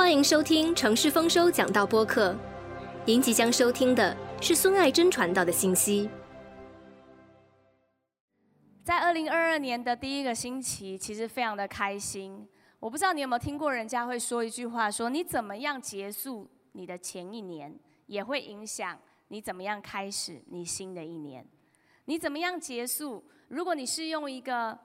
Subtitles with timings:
[0.00, 2.34] 欢迎收听城市丰收讲道播客。
[3.04, 6.08] 您即将收听的是孙爱珍传道的信息。
[8.82, 12.48] 在二零二二年的第一个星期，其实非常的开心。
[12.78, 18.98] 我不知道你有没有听过人家会说一句话，说你怎么样结束你的前一年，也会影响
[19.28, 21.46] 你怎么样开始你新的一年。
[22.06, 23.22] 你怎么样结束？
[23.48, 24.76] 如果你是用一个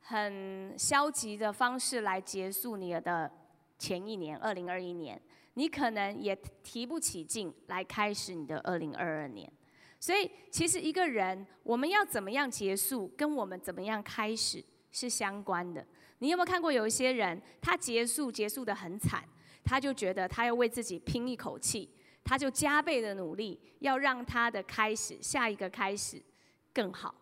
[0.00, 3.30] 很消极的方式来结束你的
[3.78, 5.20] 前一年，二零二一年，
[5.54, 9.50] 你可能也提不起劲来开始你的二零二二年。
[9.98, 15.84] 所以，其实一个人我们要怎么样结束，跟我们怎么样开始是相关的。
[16.18, 19.24] 你有没有看过有一些人，他结束结束的很惨，
[19.64, 21.90] 他就觉得他要为自己拼一口气，
[22.22, 26.22] 他就加倍的努力，要让他的开始下一个开始
[26.72, 27.14] 更好，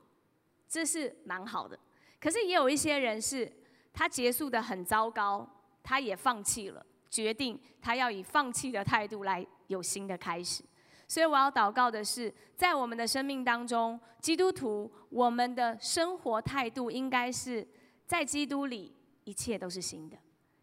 [0.68, 1.78] 这是蛮好的。
[2.20, 3.50] 可是也有一些人是，
[3.92, 5.48] 他结束的很糟糕，
[5.84, 10.64] 他也放弃了，决定他要以放弃的态度来有新的开始。
[11.06, 17.64] 所以我要祷告的是，在我们的生命当中，基督徒我们的生活态度应该是
[18.06, 18.92] 在基督里
[19.24, 20.16] 一切都是新的。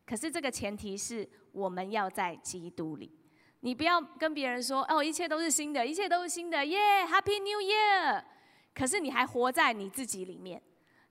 [0.05, 3.11] 可是这个前提是我们要在基督里，
[3.59, 8.23] 你不要跟别人说哦，一切都是新的，一切都是新的，耶，Happy New Year！
[8.73, 10.61] 可是你还活在你自己里面。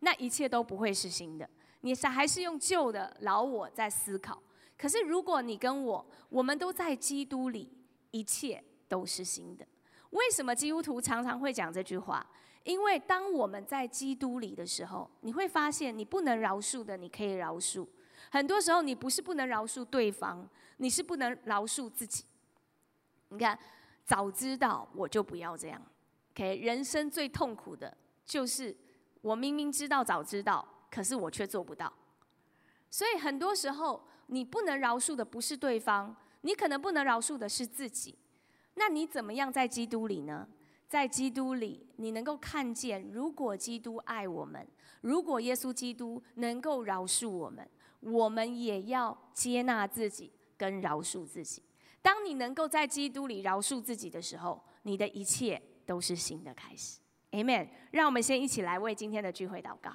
[0.00, 1.48] 那一切都不会是新的，
[1.80, 4.40] 你是还是用旧的老我在思考。
[4.76, 7.70] 可是如果你跟我，我们都在基督里，
[8.10, 9.66] 一切都是新的。
[10.10, 12.26] 为什么基督徒常常会讲这句话？
[12.64, 17.86] 因为当我们在基督里的时候，你会发现你不能饶恕的，你可以饶恕。
[18.30, 22.24] 很多时候你不是不能饶恕对方，你是不能饶恕自己。
[23.28, 23.58] 你看，
[24.04, 25.80] 早知道我就不要这样。
[26.32, 28.76] OK，人生最痛苦的就是。
[29.22, 31.92] 我明明知道，早知道，可是我却做不到。
[32.90, 38.18] 所以很多时候，你不能饶恕的不是对方，你可能不能饶恕的是自己。
[38.74, 40.48] 那你怎么样在基督里呢？
[40.88, 44.66] 在基督里，你能够看见，如果基督爱我们，
[45.02, 47.68] 如果耶稣基督能够饶恕我们，
[48.00, 51.62] 我们也要接纳自己跟饶恕自己。
[52.02, 56.98] 当你能够在基督里饶恕自己的时候，你的一切都是新的开始。
[57.30, 57.68] Amen。
[57.92, 59.92] 让我们先一起来为今天的聚会祷告。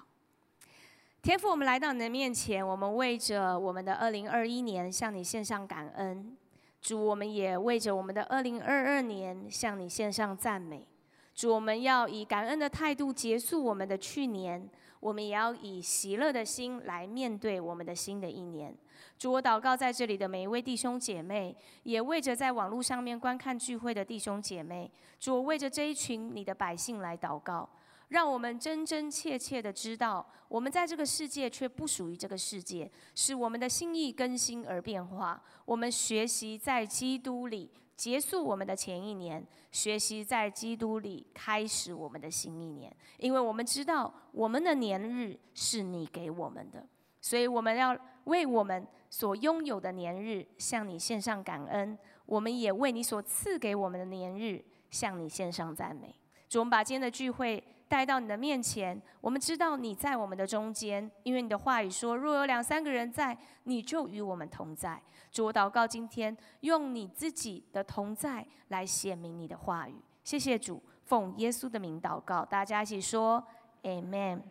[1.26, 6.38] 天父，我们来到你的面前，我们为着我们的二零二一年向你献上感恩。
[6.80, 10.88] 主，我们也为着我们的二零二二年向你献上赞美。
[11.34, 14.70] 主，我们要以感恩的态度结束我们的去年，
[15.00, 18.72] 我们也要以喜乐的心来面对我们的新的一年。
[19.18, 27.68] 主，我祷告在这里的每一位弟兄姐妹，也为着在网络上面观看聚会的弟兄姐妹，主，我为着这一群你的百姓来祷告，
[28.10, 35.42] 让我们真真切切的知道，我们在这个世界却不属于这个世界，使我们的心意更新而变化。
[35.66, 46.88] 我们学习在基督里结束我们的前一年，学习在基督里开始我们的新一年，因为我们知道我们的年日是你给我们的，
[47.22, 48.88] 所以我们要为我们。
[49.08, 56.14] 所拥有的年日，向你献上感恩；我们也为你所赐给我们的年日，向你献上赞美。
[56.50, 57.64] 主，我们把今天的聚会
[57.96, 59.02] 带到你的面前。
[59.22, 65.02] 我们知道你在我们的中间，因为你的话语说：若有两三个人在，你就与我们同在。
[65.32, 69.96] 主，我祷告今天用你自己的同在来显明你的话语。
[70.26, 73.42] 谢谢主，奉耶稣的名祷告，大家一起说
[73.84, 74.42] ：Amen。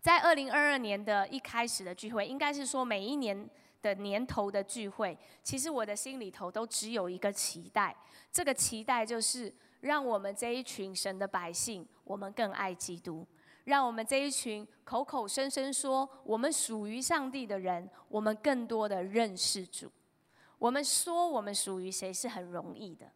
[0.00, 3.50] 在二零二二年的一开始的聚会，应该是说每一年。
[3.82, 7.94] 的年头的聚会，其实我的心里头都只有一个期待，
[8.32, 9.52] 这个期待就是
[9.86, 13.24] 让我们这一群神的百姓，我们更爱基督；
[13.64, 19.90] 让我们这一群口口声声说我们属于上帝的人，我们更多的认识主。
[20.58, 23.06] 我们说我们属于谁是很容易的，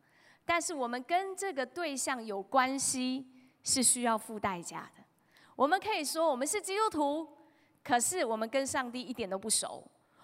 [0.45, 3.27] 但是我们跟这个对象有关系
[3.65, 5.03] 是需要付代价的。
[5.57, 7.29] 我们可以说我们是基督徒，
[7.83, 9.83] 可是我们跟上帝一点都不熟。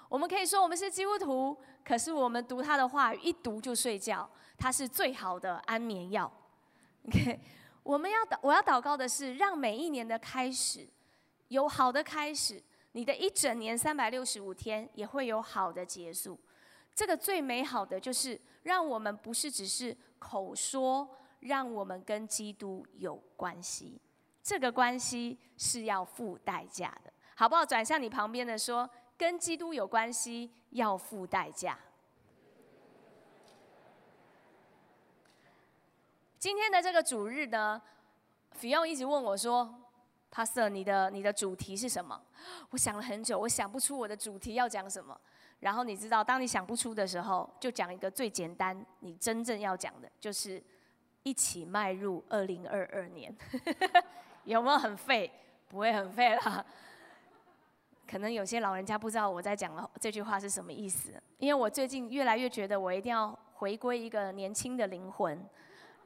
[0.08, 6.30] 我们可以说我们是基督徒，可是我们读他的话语一读就睡觉，它是最好的安眠药。
[7.08, 7.40] OK，
[7.82, 10.88] 我们要祷我要祷告的是，让每一年的开始
[11.48, 12.62] 有好的开始，
[12.92, 16.38] 你的一整年三百六十五天也会有好的结束。
[16.94, 21.08] 这个最美好的就是让我们不是只是口说，
[21.40, 24.00] 让我们跟基督有关系，
[24.42, 27.64] 这个关系是要付代价的，好不好？
[27.64, 28.88] 转向你旁边的说。
[29.18, 31.78] 跟基督有关系，要付代价。
[36.38, 37.80] 今天的这个主日呢，
[38.52, 39.74] 菲佣一直问我说
[40.30, 42.20] ，Pastor，你的你的主题是什么？
[42.70, 45.18] 我想了很久，我想不出我的主题要讲什么。
[45.60, 50.62] 然后你知道，当你想不出的时候，就讲一个最简单，你真正要讲的，就是
[51.22, 53.34] 一起迈入二零二二年。
[54.44, 55.32] 有没有很废？
[55.68, 56.64] 不会很废啦。
[58.06, 65.42] 可能有些老人家不知道我在讲的这句话是什么意思，因为我最近越来越觉得我一定要回归一个年轻的灵魂，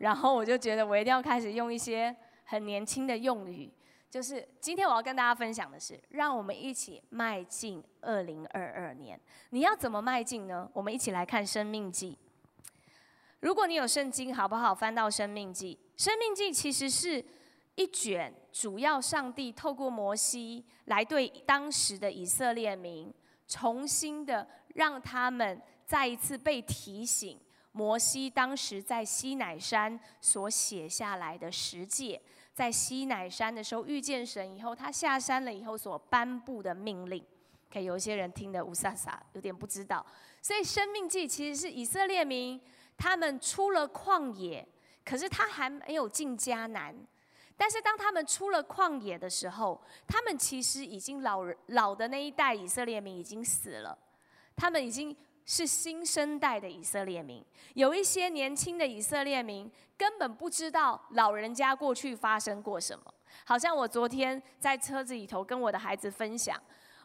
[0.00, 2.14] 然后我就觉得我一定要开始用一些
[2.44, 3.70] 很年轻的用语。
[4.10, 9.20] 就是今天我要跟大家分享的是，让我们一起迈进二零二二年。
[9.50, 10.68] 你要怎么迈进呢？
[10.72, 12.12] 我们一起来看《生命记》。
[13.40, 14.74] 如果你有圣经，好不好？
[14.74, 15.78] 翻到《生命记》。
[16.02, 17.24] 《生命记》其实是
[17.76, 23.14] 一卷主要上帝透过摩西来对当时的以色列民，
[23.46, 27.38] 重新的让他们再一次被提醒，
[27.72, 32.20] 摩西当时在西乃山所写下来的十诫。
[32.52, 37.24] 在西乃山的时候遇见神以后，他下山了以后所颁布的命令，
[37.72, 40.04] 可以有一些人听得乌撒撒，有点不知道。
[40.42, 42.60] 所以生命记其实是以色列民
[42.98, 44.66] 他们出了旷野，
[45.04, 46.94] 可是他还没有进迦南。
[47.56, 53.96] 但是当他们出了旷野的时候，他们其实已经老人老的那一代以色列民已经死了，
[54.56, 55.16] 他们已经。
[55.50, 57.44] 是新生代的以色列民，
[57.74, 59.68] 有一些年轻的以色列民
[59.98, 63.12] 根本不知道老人家过去发生过什么。
[63.44, 66.56] 好像我昨天在车子里头跟我的孩子分享，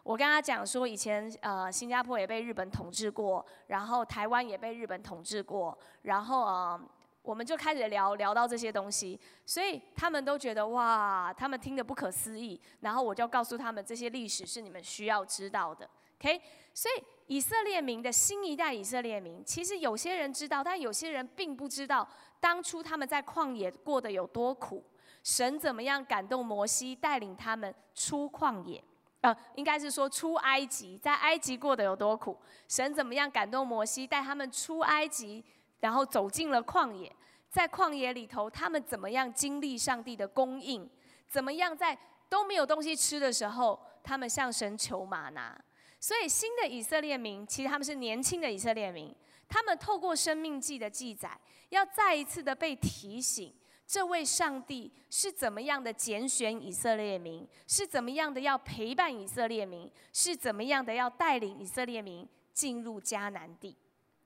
[0.03, 6.79] 我跟他讲说，以前呃新加坡也被日本统治过，然后台湾也被日本统治过，然后呃
[7.23, 12.61] 我们就开始聊聊到这些东西，所以他们都觉得哇，他们听得不可思议。
[12.81, 15.89] 然后我就告诉他们，这些历史是你们需要知道的。
[16.19, 16.41] OK，
[16.73, 17.03] 所以。
[17.27, 22.07] 以色列民的新一代以色列民，其实有些人知道，但有些人并不知道，
[22.39, 24.85] 当初他们在旷野过得有多苦。
[25.23, 28.83] 神怎么样感动摩西，带领他们出旷野？
[29.21, 32.39] 呃，应该是说出埃及，在埃及过得有多苦？
[32.67, 35.43] 神怎么样感动摩西，带他们出埃及，
[35.79, 37.11] 然后走进了旷野？
[37.49, 40.87] 在旷野里头，他们怎么样经历上帝的供应？
[41.27, 41.97] 怎么样在
[42.29, 45.59] 都没有东西吃的时候，他们向神求玛拿？
[46.05, 49.11] 所以，新的以色列民其实他们是年轻的以色列民，
[49.49, 51.35] 他们透过生命记的记载，
[51.69, 53.51] 要再一次的被提醒，
[53.87, 63.75] 这位上帝是怎么样的拣选以色列民，是怎么样的要陪伴以色列民，是怎么样的要带领以色列民进入迦南地。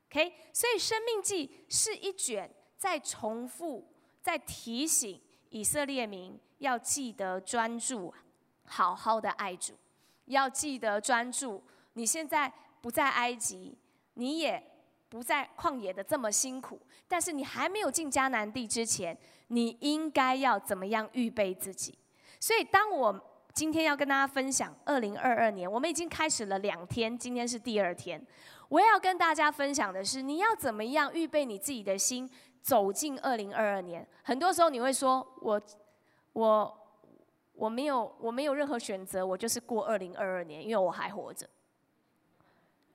[0.10, 3.88] OK，所以生命记是一卷在重复、
[4.22, 8.14] 在提醒以色列民要记得专注，
[8.66, 9.76] 好好的爱主。
[10.30, 11.62] 要记得专注。
[11.94, 13.78] 你现在不在埃及，
[14.14, 14.64] 你也
[15.10, 19.18] 不在旷野的这么辛苦，但是你还没有进迦南地之前，
[19.48, 21.98] 你应该要怎么样预备自己？
[22.40, 23.20] 所以，当我
[23.54, 28.26] 今天要跟大家分享二零二二年，我们已经开始了两天，今天是第二天。
[28.70, 32.30] 我要跟大家分享的是，你要怎么样预备你自己的心，
[32.62, 34.08] 走进二零二二年？
[34.24, 35.62] 很多时候你会说，我，
[36.34, 36.79] 我。
[37.60, 41.46] 我没有，我没有任何选择，我就是过二零二二年，因为我还活着，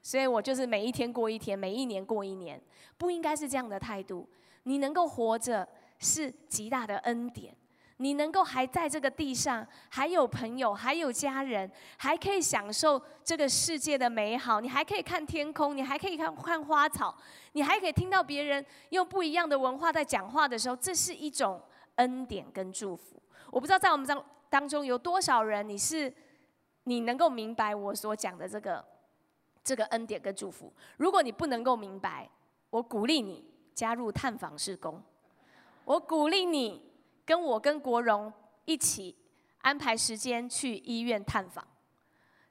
[0.00, 2.58] 所以我就是每一天过一天，每一年过一年，
[2.96, 4.26] 不应该是这样的态度。
[4.62, 5.68] 你能够活着
[5.98, 7.54] 是极大的恩典，
[7.98, 17.14] 你能够还在这个地上，还有朋友，还有家人，还可以享受这个世界的美好，你还可以看天空，你还可以看看花草，
[17.52, 21.60] 你还可以听到别人用不一样的文化在讲话的时候，这是一种
[21.96, 23.20] 恩典跟祝福。
[23.50, 24.24] 我不知道在我们当。
[24.54, 26.14] 当中有多少人你是
[26.84, 28.84] 你能够明白我所讲的这个
[29.64, 30.72] 这个恩典跟祝福？
[30.96, 32.30] 如果你不能够明白，
[32.70, 33.44] 我鼓励你
[33.74, 35.02] 加入探访事工。
[35.84, 36.80] 我鼓励你
[37.26, 38.32] 跟我跟国荣
[38.64, 39.16] 一起
[39.62, 41.66] 安排时间去医院探访。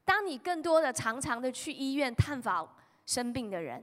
[0.03, 2.67] 当你更多的常常的去医院探访
[3.05, 3.81] 生病的人，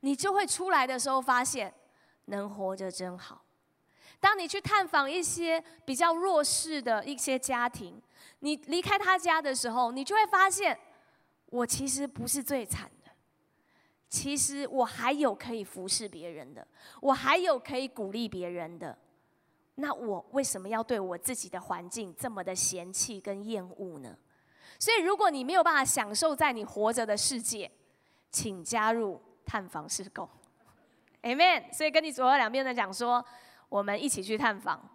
[0.00, 1.72] 你就会出来的时候发现，
[2.24, 3.40] 能活着真好。
[4.22, 8.00] 当你去探访一些比较弱势的一些家庭，
[8.38, 10.78] 你离开他家的时候，你就会发现，
[11.46, 13.10] 我其实不是最惨的，
[14.08, 16.64] 其实我还有可以服侍别人的，
[17.00, 18.96] 我还有可以鼓励别人的。
[19.74, 24.16] 那我为什么要对我自己的环境这么的嫌弃跟厌恶呢？
[24.78, 27.68] 所以，如果你没有办法享受在你活着的世界，
[28.30, 30.28] 请加入探访施工
[31.22, 31.72] ，Amen。
[31.72, 33.24] 所以跟你左右两边的讲说。
[33.72, 34.86] 我们一起去探访。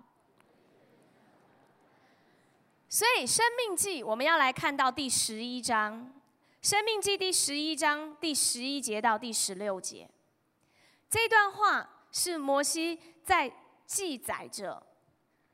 [2.88, 6.00] 所以《生命记》我们要来看到第十一章，
[6.62, 10.08] 《生命记》第十一章第十一节到第十六节，
[11.10, 13.52] 这段话是摩西在
[13.88, 14.82] 记载着，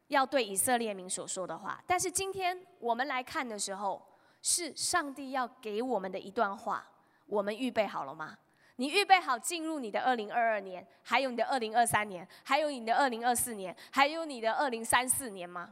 [0.09, 1.81] 要对以色列民所说的话。
[1.87, 4.05] 但是今天我们来看的时候，
[4.41, 6.85] 是上帝要给我们的一段话。
[7.25, 8.37] 我们预备好了吗？
[8.77, 15.69] 你预备好进入你的二零二二年，还有你的二零二三年，还有你的二零二四年，还有你的二零三四年吗？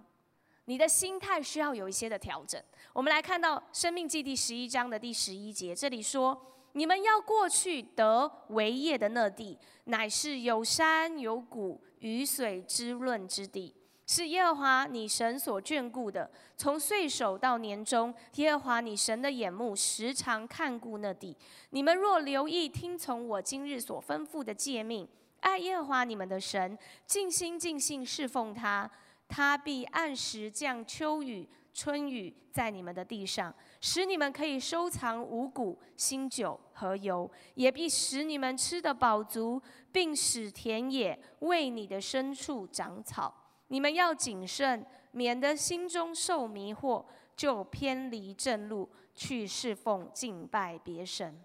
[0.65, 2.61] 你的心态需要有一些的调整。
[2.93, 6.39] 我们来看到《生命记》第十一章的第十一节，这里说
[6.73, 13.75] ：“你们要过去得为业的那地，乃是有山有谷、雨水滋润之地。”
[14.11, 21.33] 是耶和华你神所眷顾的，从岁首到年终，耶和华你神的眼目时常看顾那地。
[21.69, 25.07] 你们若留意听从我今日所吩咐的诫命，
[25.39, 28.91] 爱耶和华你们的神，尽心尽性侍奉他，
[29.29, 43.33] 他必按时降秋雨、春雨在你们的地上，使你们可以收藏五谷、新酒和油，也必使你们吃得饱足，并使田野为你的牲畜长草。
[43.71, 47.05] 你们要谨慎，免得心中受迷惑，
[47.37, 51.41] 就偏离正路，去侍奉敬拜别神。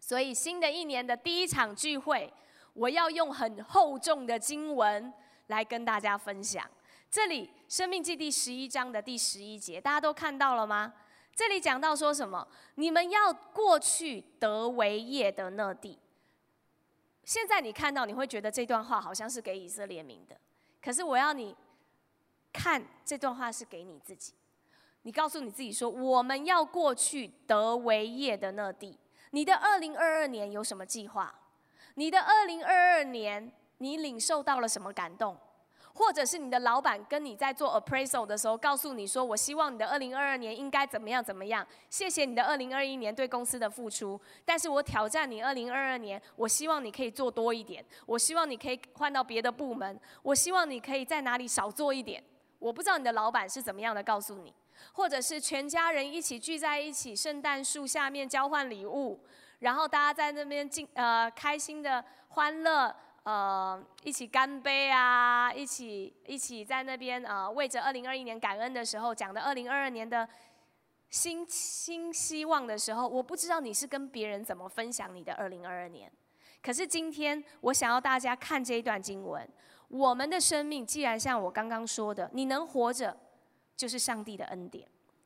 [0.00, 2.32] 所以，新的一年的第一场聚会，
[2.72, 5.14] 我要用很厚重的经文
[5.46, 6.68] 来跟大家分享。
[7.08, 10.92] 这里《生命记》第十一章的第十一节，大家都看到了吗？
[11.32, 12.44] 这里讲到说什么？
[12.74, 15.96] 你们要过去得为业的那地。
[17.22, 20.36] 现在你看到，你会觉得这段话好像是给以色列民的。
[20.82, 21.54] 可是我要你
[22.52, 24.34] 看这段话是给你自己，
[25.02, 28.98] 你告诉你自己说，我们要过去德维业的那地。
[29.30, 31.32] 你的二零二二年有什么计划？
[31.94, 35.38] 你的二零二二年你领受到了什么感动？
[35.94, 52.22] 或者是你的老板跟你在做 appraisal 的时候，告诉你说：“我希望你的二零二二年应该怎么样怎么样？”谢谢你的二零二一年对公司的付出，但是我挑战你二零二二年，我希望你可以做多一点，我希望你可以换到别的部门，我希望你可以在哪里少做一点。
[52.58, 54.54] 我不知道你的老板是怎么样的告诉你，
[54.92, 59.20] 或者是全家人一起聚在一起，圣诞树下面交换礼物，
[59.58, 62.94] 然后大家在那边尽呃开心的欢乐。
[63.24, 65.52] 呃，一起干杯啊！
[65.52, 70.28] 一起一起在那边呃，为着二零二一年感恩的时候，讲的二零二二年的
[71.08, 76.10] 新新希望的时候，我不知道你是跟别人怎么分享你的二零二二年。
[76.60, 79.48] 可是今天，我想要大家看这一段经文。
[79.86, 83.16] 我们的生命既然像我刚刚说的，你能活着，
[83.76, 84.84] 就是上帝的恩典；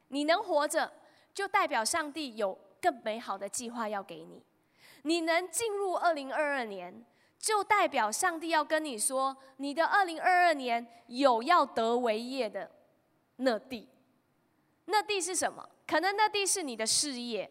[0.09, 0.93] 你能活着，
[1.33, 4.43] 就代表上帝有更美好的计划要给你。
[5.03, 7.03] 你能进入二零二二年。
[7.39, 12.71] 就代表上帝要跟你说，你的二零二二年有要得为业的
[13.37, 13.89] 那地，
[14.87, 15.69] 那地是什么？
[15.87, 17.49] 可能那地是你的事业，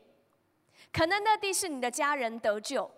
[0.92, 2.90] 可能那地是你的家人得救，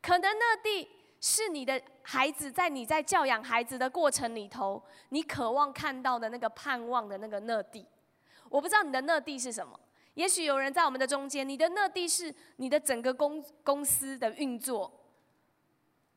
[0.00, 0.88] 可能那地
[1.20, 7.84] 是你的孩子在你在教养孩子的过程里头，你渴望看到的那个盼望的那个那地。
[8.48, 9.78] 我不知道你的那地是什么，
[10.14, 14.90] 也许有人在我们的中间，你的那地是你的整个公公司的运作。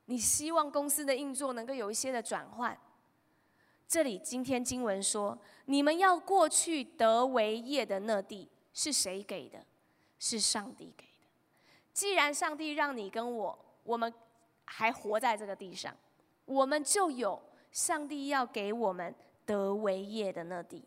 [0.09, 2.75] 你希望公司的运作能够有一些的转换。
[3.87, 9.63] 这里今天经文说，你们要过去得为业的那地是谁给的？
[10.17, 11.27] 是上帝给的。
[11.93, 14.11] 既然上帝让你跟我，我们
[14.65, 15.95] 还活在这个地上，
[16.45, 17.39] 我们就有
[17.71, 19.13] 上帝要给我们
[19.45, 20.83] 得为业的那地。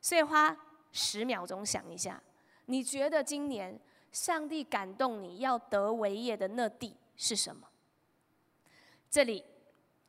[0.00, 0.56] 所以花
[0.90, 2.22] 十秒钟想一下，
[2.64, 3.78] 你觉得今年
[4.10, 7.68] 上帝感动你要得为业的那地是什么？
[9.14, 9.40] 这里，《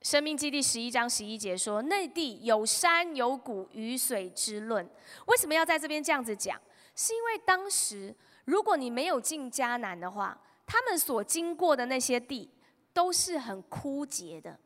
[0.01, 4.83] 生命记》第十一章十一节说：“内地有山有谷，雨水之论。”
[5.27, 6.59] 为什么要在这边这样子讲？
[6.95, 10.35] 是因为当时，如果你没有进迦南的话，
[10.65, 12.49] 他们所经过的那些地
[12.93, 14.59] 都是很枯竭的。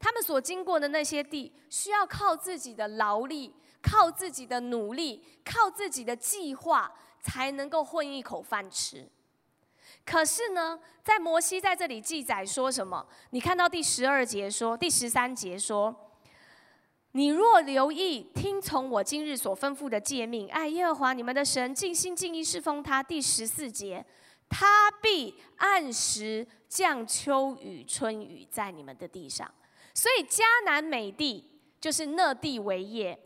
[0.00, 9.08] 他们所经过的那些地，需要靠自己的劳力、靠自己的努力、靠自己的计划，才能够混一口饭吃。
[10.06, 13.04] 可是呢，在摩西在这里记载说什么？
[13.30, 16.12] 你看到第十二节说，第十三节说
[17.10, 24.06] ：“你若留意听从我今日所吩咐的诫命，爱耶和华你们的神，尽心尽意侍奉他。”第十四节，
[24.48, 29.52] 他必按时降秋雨春雨在你们的地上。
[29.92, 31.44] 所以迦南美地
[31.80, 33.18] 就是那地为业。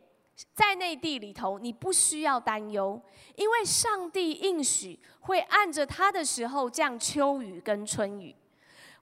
[0.54, 3.00] 在内地里头，你不需要担忧，
[3.36, 8.34] 因为上帝应许会按着他的时候降秋雨跟春雨，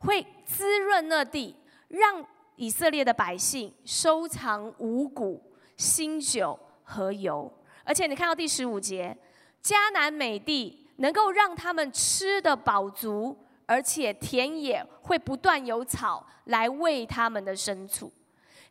[0.01, 1.55] 会滋润那地，
[1.89, 2.25] 让
[2.57, 5.43] 以色列的百姓收藏五谷、
[5.77, 7.53] 新酒和油。
[7.85, 9.17] 而且你看到第十五节，
[9.63, 18.13] 迦南美地能够让他们吃的饱足，而且田野会不断有草来喂他们的牲畜。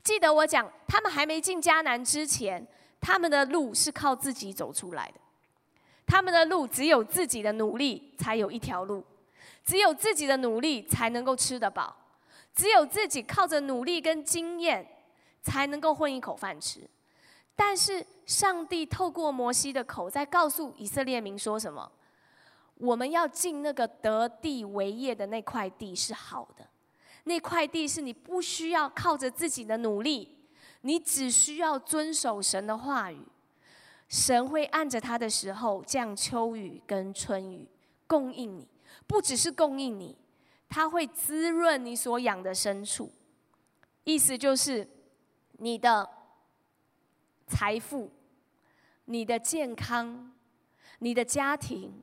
[0.07, 2.65] 记得我讲，他们还没进迦南之前，
[3.01, 5.19] 他们的路是靠自己走出来的。
[6.05, 9.03] 他们的路只有自己的努力才有一条路，
[9.65, 11.93] 只有自己的努力才能够吃得饱，
[12.55, 14.87] 只有自己靠着努力跟经验
[15.43, 16.89] 才能够混一口饭吃。
[17.53, 21.91] 但是上帝透过摩西的口在告诉以色列民说什么？
[22.75, 26.65] 我们要进那个得地为业的那块地是好的。
[27.27, 30.37] 那块地是你不需要靠着自己的努力，
[30.81, 33.19] 你只需要遵守神的话语，
[34.07, 37.67] 神会按着他的时候降秋雨跟春雨
[38.07, 38.65] 供应你，
[39.05, 40.17] 不只是供应你，
[40.69, 43.11] 他会滋润你所养的牲畜。
[44.05, 44.87] 意思就是
[45.57, 46.09] 你的
[47.45, 48.09] 财富、
[49.03, 50.31] 你的健康、
[50.99, 52.01] 你的家庭，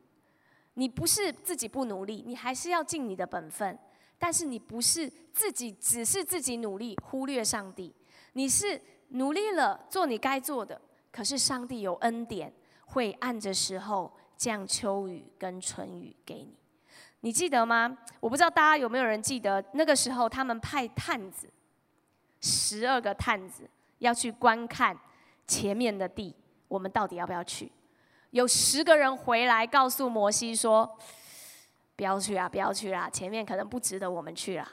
[0.75, 3.79] 你不是自己不努力，你还是要尽你的本分。
[4.25, 7.95] 但是你不是自己，只是自己努力，忽略上帝。
[8.33, 10.81] 你是努力了，做你该做的。
[11.13, 12.51] 可是上帝有恩典，
[12.87, 16.57] 会按着时候降秋雨跟春雨给你。
[17.21, 17.99] 你记得吗？
[18.19, 21.47] 我不知道大家有没有人记得，那个时候他们派探子，
[22.41, 24.99] 十二个探子要去观看
[25.47, 26.35] 前面的地，
[26.67, 27.71] 我们到底要不要去？
[28.31, 30.99] 有十个人回来告诉摩西说。
[31.97, 32.49] 不要去啊！
[32.49, 33.09] 不要去啦！
[33.09, 34.69] 前面可能不值得我们去啦。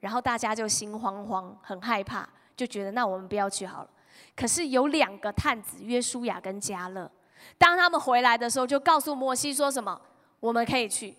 [0.00, 3.90] 然后大家就心慌慌，很害怕，就觉得那我们不要去好了。
[4.34, 7.10] 可是有两个探子约书亚跟加勒，
[7.56, 10.00] 当他们回来的时候，就告诉摩西说什么
[10.40, 11.16] ：“我们可以去。”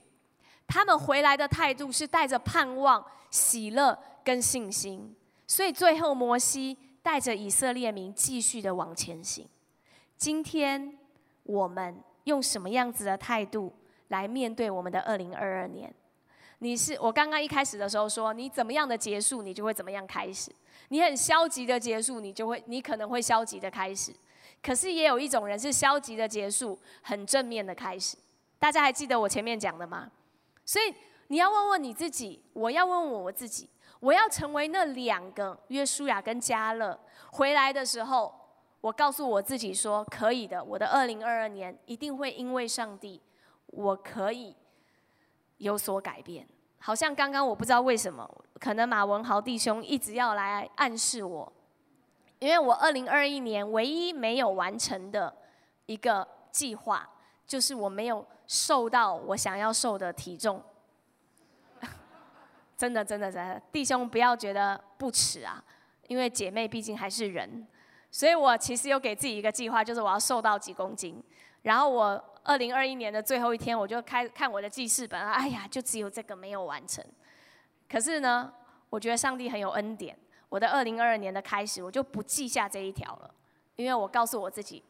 [0.68, 5.16] 他们回来的态度是带着盼望、喜乐跟信心。
[5.48, 9.48] 所以最后摩西带着以色列民继续的往前行。
[10.16, 10.98] 今天
[11.44, 13.74] 我们用什么样子的态度？
[14.10, 15.92] 来面对我们的二零二二年，
[16.60, 20.52] 你是我刚刚一开始的时候说，你怎么样的结束，你就会怎么样开始。
[20.90, 24.14] 你很消极的结束，你就会，你可能会消极的开始。
[24.62, 28.18] 可是也有一种人是消极的结束，很正面的开始。
[28.58, 30.12] 大家还记得我前面讲的吗？
[30.66, 30.94] 所以
[31.28, 37.00] 你要问问你自己，我要问问我自己，我要成为那两个约书亚跟加勒
[37.32, 38.34] 回来的时候，
[38.82, 43.22] 我告诉我自己说，可以的，我的二零二二年一定会因为上帝。
[43.72, 44.56] 我可以
[45.58, 46.48] 有所改变，
[46.80, 48.30] 好像刚刚我不知道为什么，
[48.60, 51.54] 可能马文豪弟兄一直要来暗示我，
[52.40, 55.36] 因为我二零二一年唯一没有完成的
[55.86, 57.08] 一个计划，
[57.46, 60.64] 就是我没有瘦到我想要瘦的体重。
[62.76, 65.64] 真的，真的，真的，弟兄不要觉得不耻啊，
[66.08, 67.68] 因为姐妹毕竟还是人，
[68.10, 71.24] 所以我其实有给自己一个计划，就是我要瘦到几公斤，
[71.62, 72.24] 然后我。
[72.44, 77.04] 二零二一年的最后一天，我就开看我的记事本，哎呀，就只有这个没有完成。
[77.90, 78.52] 可是呢，
[78.90, 80.18] 我觉得上帝很有恩典。
[80.48, 83.32] 我的二零二二年的开始，我就不记下这一条了，
[83.76, 84.84] 因为我告诉我自己，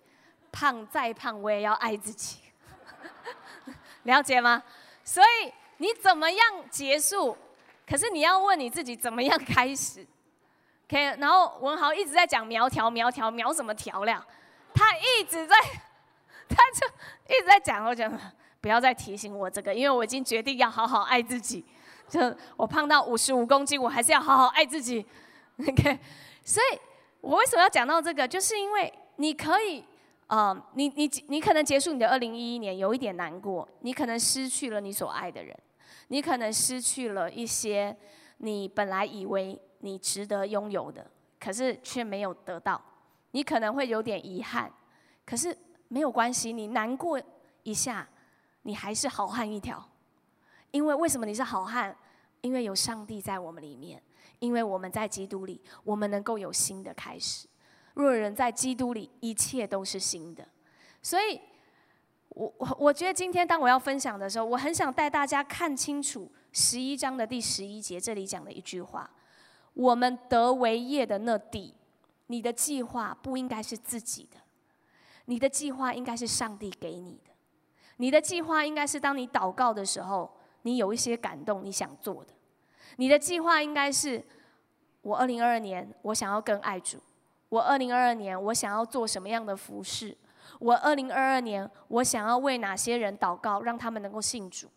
[0.52, 2.40] 胖再胖我也要爱自己，
[4.04, 4.64] 了解吗？
[5.04, 7.38] 所以你怎么样结束？
[7.86, 10.06] 可是你要问你自己怎么样开始
[10.88, 14.26] ？OK，然后文豪一直在讲苗条，苗条，苗什么调了？
[14.74, 15.56] 他一直在。
[16.56, 16.88] 他就
[17.28, 18.12] 一直在讲，我讲
[18.60, 21.64] 不要再提醒我这个，因为我已经决定要好好爱自己。
[22.10, 22.20] 就
[22.58, 25.06] 我胖到五十五公斤，我还是要好好爱自己。
[25.62, 26.00] OK，
[26.44, 26.80] 所以
[27.22, 28.28] 我为什么要讲到这个？
[28.28, 29.86] 就是因为你可以，
[30.26, 35.56] 呃，你你你可能结束你的二零一一年有一点难过，你可能失去了你所爱的人，
[36.08, 37.96] 你可能失去了一些
[38.38, 41.06] 你本来以为你值得拥有的，
[41.40, 42.82] 可是却没有得到，
[43.32, 44.72] 你可能会有点遗憾，
[45.26, 45.56] 可是。
[45.90, 47.22] 没有关系，你难过
[47.64, 48.08] 一下，
[48.62, 49.86] 你还是好汉一条。
[50.72, 51.94] 因为为什么你是好汉？
[52.42, 54.02] 因为有上帝在我们里面，
[54.40, 57.48] 因为我们在基督里，我们能够有新的开始。
[57.96, 60.48] 若人在基督里，一切都是新的。
[61.02, 61.42] 所以，
[62.30, 69.10] 我我我觉得今天当我要分享的时候，我很想带大家看清楚十一章的第十一节，这里讲的一句话：
[69.74, 71.74] 我们得为业的那地，
[72.28, 74.38] 你的计划不应该是自己的。
[75.30, 77.32] 你的计划应该是上帝给你的，
[77.98, 80.28] 你的计划应该是当你祷告的时候，
[80.64, 82.34] 你有一些感动，你想做的。
[82.96, 84.26] 你的计划应该是：
[85.04, 86.98] 我二零二二年我想要更爱主；
[87.50, 90.18] 我二零二二年我想要做什么样的服饰；
[90.58, 94.68] 我二零二二年我想要为哪些人祷告，让他们能够信主；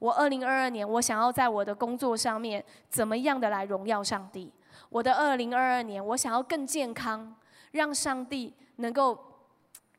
[0.00, 4.50] 我二零二二年我想要在我的工作上面怎么样的来荣耀上帝；
[4.88, 7.36] 我的二零二二年我想要更健康，
[7.70, 9.29] 让上帝能够。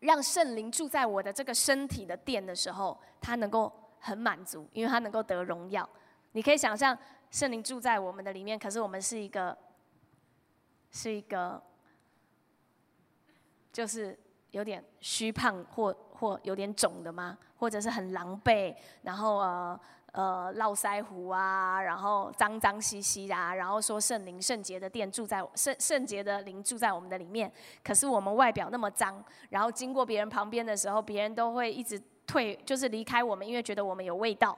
[0.02, 5.88] 让圣灵住在我的这个身体的殿的时候，他能够很满足，因为他能够得荣耀。
[6.34, 6.98] 你可以想象
[7.30, 9.58] 圣灵住在我们的里面，可是我们是一个
[10.92, 11.62] 是一个，
[13.72, 14.18] 就是
[14.52, 17.38] 有点虚胖或或有点肿的吗？
[17.58, 19.80] 或者是很狼狈，然后呃
[20.12, 27.52] 呃络腮胡啊，然后脏脏兮兮啊，然后说圣灵圣洁的殿住在圣圣洁的灵住在我们的里面，
[27.84, 34.58] 可是我们外表那么脏，然后经过别人旁边的时候，别人都会一直退，就是离开我们，因为觉得我们有味道，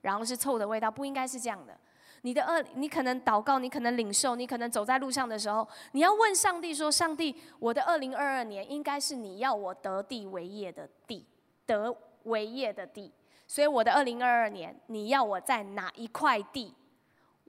[0.00, 1.76] 然后是臭的味道，不应该是这样的。
[2.22, 11.24] 你的二，你可能祷告，你可能领受，你可能走在路上的时候，你要问上帝说：“上帝，我的二零二二年应该是你要我得地为业的地，
[11.66, 13.12] 得为业的地。
[13.46, 16.74] 所以我的二零二二年，你要我在哪一块地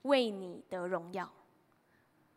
[0.03, 1.29] 为你得荣耀？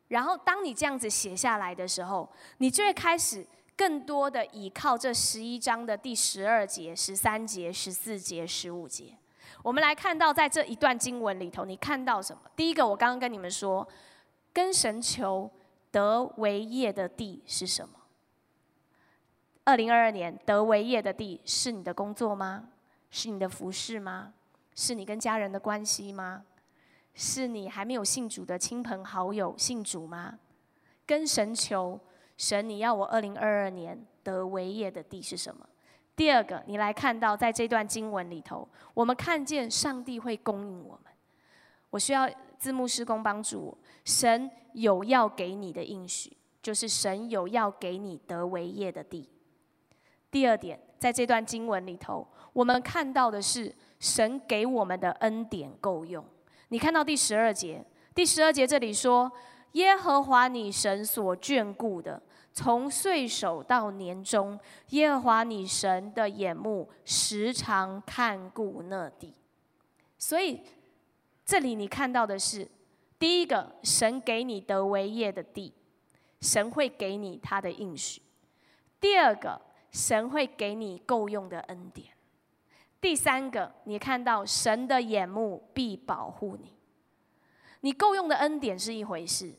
[0.09, 3.47] 然后当你这样子写下来的时候，你就会开始
[3.77, 9.17] 更多的倚靠这十一章的第十二节、十三节、十四节、十五节。”
[9.63, 12.43] 我们来看到，在这一段经文里头，你看到什么？
[12.57, 13.87] 第一个，我刚刚跟你们说，
[14.55, 15.51] 跟神求
[15.93, 17.95] 得为业的地是什么？
[19.65, 22.71] 二零二二年得为业的地是你的工作吗？
[23.11, 24.33] 是你的服饰吗？
[24.75, 26.45] 是你跟家人的关系吗？
[27.15, 30.39] 是你还没有信主的亲朋好友信主吗？
[31.05, 31.99] 跟神求，
[32.37, 35.69] 神你要我二零二二年得为业的地是什么？
[36.15, 41.13] 第二个，你来看到在这段经文里头，我们看见上帝会供应我们。
[41.91, 43.79] 我需要字幕施工帮助我。
[44.05, 49.29] 神有要给你的应许，就是神有要给你得为业的地。
[50.31, 56.23] 第二点，在这段经文里头，我们看到的是神给我们的恩典够用。
[56.69, 57.83] 你看到第十二节，
[58.15, 59.33] 第十二节这里说
[59.73, 62.21] ：“耶和华你神所眷顾的。”
[62.53, 64.61] 从岁首到年终，
[64.91, 69.33] 耶和华你神的眼目时常看顾那地。
[70.19, 70.61] 所以，
[71.47, 72.69] 这里你看到的是，
[73.19, 75.73] 第一个，神给你得为业的地，
[76.43, 78.21] 神会给你他的应许；
[79.01, 79.59] 第二个，
[79.91, 82.07] 神会给你够用的恩典；
[83.01, 86.75] 第三个，你看到神的眼目必保护你。
[87.81, 89.53] 你够用的恩典是一回事，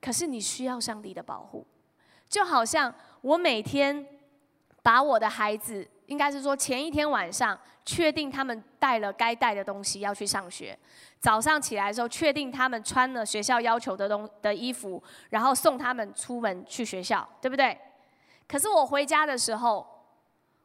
[0.00, 1.66] 可是你需要上帝的保护。
[2.28, 4.06] 就好像我每天
[4.82, 10.78] 把我的孩子，应该是说前一天晚上确定他们带了该带的东西要去上学，
[11.18, 17.78] 早上起来的时候确定他们穿了学校要求的东的衣服，然后送他们出门去学校，对不对？
[18.50, 19.86] 可是我回家的时候，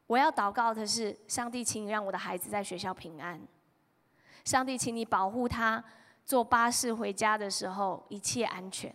[0.08, 3.40] 我要祷告的是：上帝，请你让我的孩子在学校平安。
[4.44, 5.84] 上帝，请你保护他
[6.24, 8.92] 坐巴士回家的时候一切安全。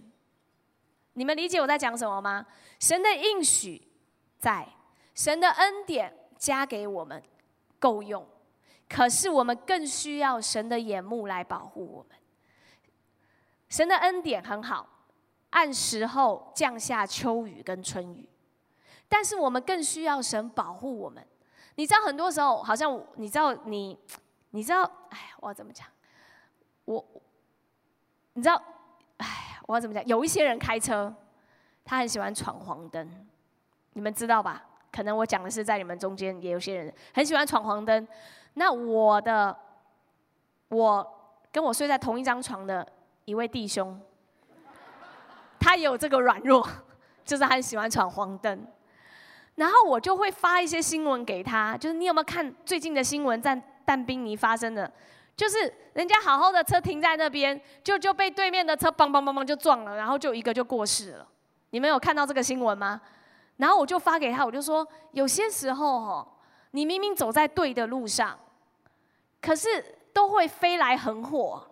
[1.14, 2.46] 你们理解我在讲什么吗？
[2.82, 3.82] 神的应许
[4.38, 4.68] 在，
[5.16, 7.24] 神的恩典加给我们
[7.80, 8.28] 够用，
[8.90, 12.18] 可是我们更需要神的眼目来保护我们。
[13.70, 14.86] 神的恩典很好，
[15.52, 18.28] 按时候降下秋雨跟春雨，
[19.12, 21.22] 但是我们更需要神保护我们。
[21.76, 24.00] 你知道，很多时候好像你知道你，
[24.52, 25.86] 你知道，哎，我要怎么讲？
[26.86, 27.06] 我，
[28.34, 28.64] 你知道，
[29.18, 29.50] 哎。
[29.68, 30.06] 我要怎么讲？
[30.06, 31.14] 有一些人开车，
[31.86, 33.10] 他很喜欢闯黄灯，
[33.94, 34.62] 你们知道吧？
[34.92, 38.06] 可能我讲的是在你们中间，也有些人很喜欢闯黄灯。
[38.56, 39.56] 那我的，
[40.68, 41.20] 我
[41.54, 42.86] 跟我睡在同一张床的
[43.24, 43.98] 一位弟兄，
[45.58, 46.68] 他也有这个软弱，
[47.24, 48.68] 就是他很喜欢闯黄灯。
[49.62, 54.92] 然后我就会发一些新闻给他，就是你有没有看最近的新闻，在但宾尼发生的？
[55.38, 61.28] 就是人家好好的车停在那边，就就被对面的车嘣嘣嘣嘣就撞了，然后就一个就过世了。
[61.70, 63.00] 你们有看到这个新闻吗？
[63.58, 66.28] 然后我就发给他，我就说，有些时候哈，
[66.72, 68.36] 你明明走在对的路上，
[69.40, 69.68] 可是
[70.12, 71.64] 都会飞来横祸，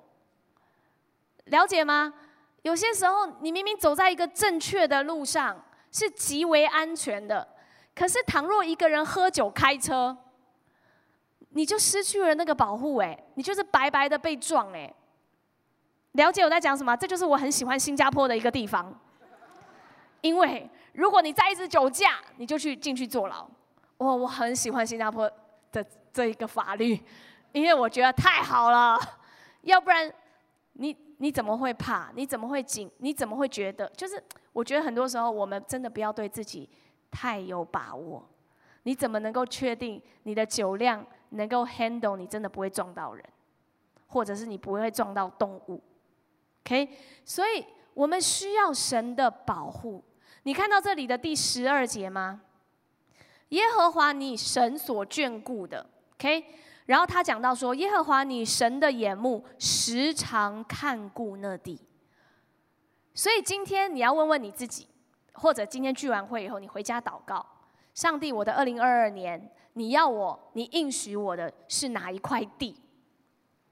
[1.46, 2.14] 了解吗？
[2.62, 5.60] 有些时候你明明走在一个正确的路上，
[5.92, 7.48] 是极为安全的，
[8.00, 10.16] 可是倘若一个人喝酒开车，
[11.50, 14.94] 你就失去了那个保护，哎，你就是白白的被撞，哎。
[16.14, 16.96] 了解我在讲什么？
[16.96, 18.98] 这就是我很喜欢新加坡的一个地方，
[20.22, 23.46] 因为如果你再一次酒驾，你就去进去坐牢。
[23.98, 25.30] 我我很喜欢新加坡
[25.74, 26.98] 的这一个法律，
[27.52, 28.98] 因为我觉得太好了。
[29.64, 30.10] 要不然，
[30.72, 32.10] 你你怎么会怕？
[32.16, 32.90] 你怎么会紧？
[33.00, 33.86] 你怎么会觉得？
[33.90, 36.70] 就是我觉得很多时候，我们真的不要对自己
[37.12, 38.28] 太有把握。
[38.84, 41.06] 你怎么能够确定你的酒量？
[41.32, 43.24] 能够 handle 你真的不会撞到人，
[44.08, 45.80] 或者是你不会撞到动物
[46.66, 46.90] ，OK？
[47.24, 50.04] 所以我们需要神的保护。
[50.42, 52.42] 你看到这里的第十二节吗？
[53.50, 56.46] 耶和华你神所眷顾的，OK？
[56.88, 61.80] 然后他讲到说，耶和华你神的眼目时常看顾那地。
[63.14, 64.88] 所以今天你要问问你自己，
[65.40, 67.46] 或者今天聚完会以后，你回家祷告：
[67.94, 72.76] 上帝，我的二零二二年，你要我，你应许我的是哪一块地？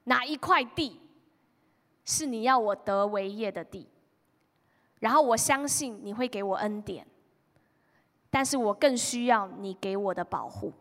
[0.05, 1.01] 哪一块地
[2.05, 3.87] 是你要我得为业的地？
[4.99, 7.05] 然后我相信你会给我恩典，
[8.29, 10.73] 但是我更需要你给我的保护，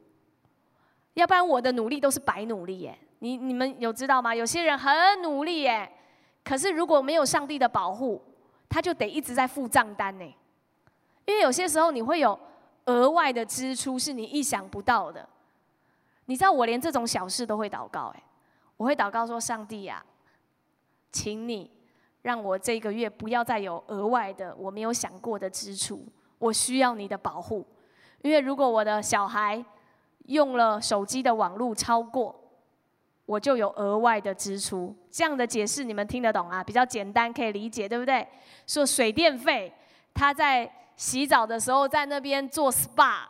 [1.15, 2.99] 要不然我的努力都是白努力耶。
[3.19, 4.35] 你你们有知道吗？
[4.35, 5.91] 有些人很努力耶，
[6.45, 8.23] 可是如果没有上帝的保护，
[8.69, 10.35] 他就得一直在付账单呢。
[11.27, 12.39] 因为有些时候你会有
[12.87, 15.29] 额外的支出是你意想不到的。
[16.25, 18.23] 你知道我连这种小事都会祷告哎，
[18.77, 20.05] 我会祷告说：上帝呀，
[21.13, 21.71] 请你
[22.23, 26.05] 让我这个月不要再有额外的我没有想过的支出，
[26.39, 27.67] 我需要你的保护。
[28.23, 29.65] 因为如果我的小孩
[30.27, 32.43] 用了手机的网络超过。
[33.27, 36.63] 我就有额外的支出，这样的解释你们听得懂啊？
[36.63, 38.25] 比较简单，可以理解，对不对？
[38.69, 39.73] 说水电费，
[40.15, 43.27] 他在洗澡的时候在那边做 SPA，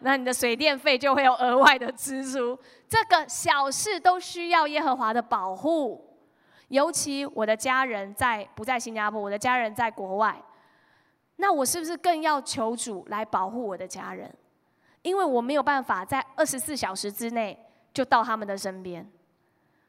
[0.00, 2.58] 那你的水电费就会有额外的支出。
[2.88, 6.16] 这个小事都需要耶和华的保护，
[6.68, 10.42] 尤其我的家人在不在新加坡，我的家人在国外，
[11.36, 14.34] 那我是不是更要求主来保护我的家人？
[15.02, 17.56] 因为我没有办法在二十四小时之内
[17.94, 19.08] 就到他们的身边。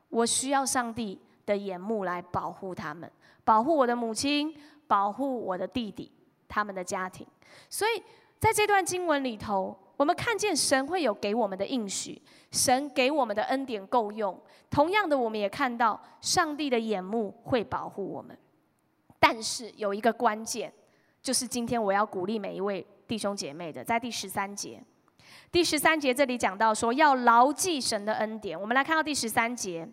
[0.10, 3.12] 我需要上帝的眼目来保护他们，
[3.44, 4.56] 保护我的母亲，
[4.88, 6.12] 保护我的弟弟，
[6.50, 7.26] 他们的家庭。
[7.70, 8.04] 所以
[8.38, 14.38] 在这段经文里头，我们看见神会有给我们的应许，神给我们的恩典够用。
[14.70, 18.38] 同样的，我们也看到上帝的眼目会保护我们。
[19.20, 20.74] 但是有一个关键，
[21.22, 24.82] 就是今天我要鼓励每一位弟兄姐妹的，在第十三节。
[25.52, 28.60] 第十三节这里讲到说，要牢记神的恩典。
[28.60, 29.88] 我们来看到第十三节。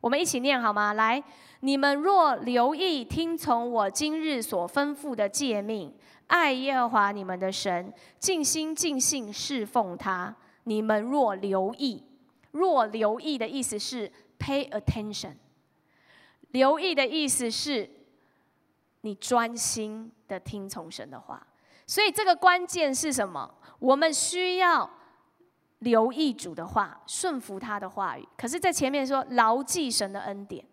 [0.00, 0.92] 我们一起念好吗？
[0.92, 1.22] 来，
[1.60, 5.92] 你们若留意听从我今日所吩咐的诫命，
[6.28, 10.34] 爱耶和华你们的神，尽心尽性侍奉他。
[10.64, 12.02] 你们若留意，
[12.52, 15.34] 若留意的意思是 pay attention。
[16.50, 17.90] 留意的意思是，
[19.00, 21.44] 你专心的听从神的话。
[21.86, 23.52] 所以这个关键是什么？
[23.78, 24.88] 我们需要。
[25.80, 28.26] 留意主的话，顺服他的话语。
[28.36, 30.64] 可是，在前面说牢记神的恩典，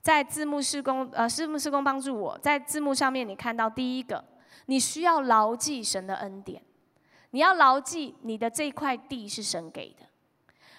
[0.00, 4.24] 在字幕施工，呃，字幕施工帮助我在字幕上面，你看到第一个，
[4.66, 6.62] 你需要牢记神的恩典，
[7.30, 10.06] 你要牢记你的这块地是神给的，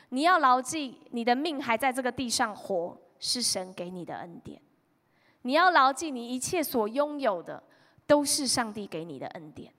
[0.10, 4.60] 你要牢记你的命还在这个地上活是神给你的恩典，
[5.44, 7.62] 你要牢记你一切所拥有的
[8.08, 9.72] 都是上帝给你的恩典。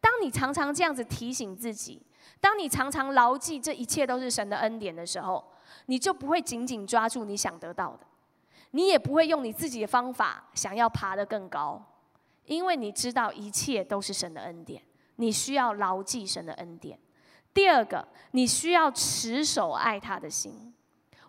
[0.00, 2.00] 当你常常这样子提醒自己。
[2.40, 5.44] 当你常常牢记这一切都是神的恩典的时候，
[5.86, 8.06] 你就不会紧紧抓住你想得到的，
[8.70, 11.82] 你也不会用你自己的方法想要爬得更高，
[12.44, 14.82] 因为你知道一切都是神的恩典。
[15.16, 16.98] 你需要牢记神的恩典。
[17.54, 20.74] 第二个，你需要持守爱他的心。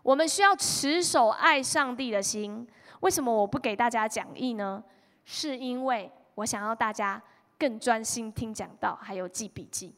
[0.04, 2.68] 我们需要持守爱上帝的心。
[3.00, 4.84] 为什么我不给大家讲义呢？
[5.24, 7.22] 是因为我想要大家
[7.58, 9.96] 更专心听讲道，还有记笔记。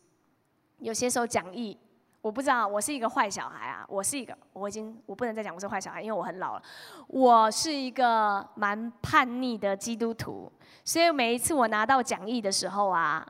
[0.80, 1.78] 有些时候讲义，
[2.22, 3.86] 我不知道，我是一个坏小孩啊！
[3.88, 6.64] 我是一个，我已经我不能再讲我是坏小孩，因为我很老了。
[7.08, 10.52] 我是一个蛮叛逆的基督徒，
[10.84, 13.26] 所以每一次我拿到讲义的时候啊，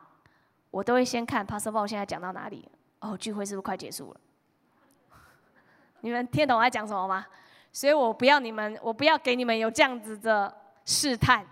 [0.72, 2.68] 我都会先看 Pastor Paul 现在讲到哪里。
[3.00, 4.20] 哦，聚会是不是快结束了？
[6.02, 7.26] 你们听懂我在讲什么吗？
[7.72, 11.46] 所以我不要你们，我不要给你们有这样子的试探，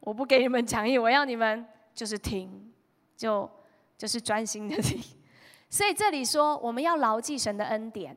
[0.00, 2.72] 我不给你们讲义，我要你们就是听，
[3.16, 3.50] 就。
[3.96, 5.02] 就是专心的听，
[5.70, 8.16] 所以这里说我们要牢记神的恩典。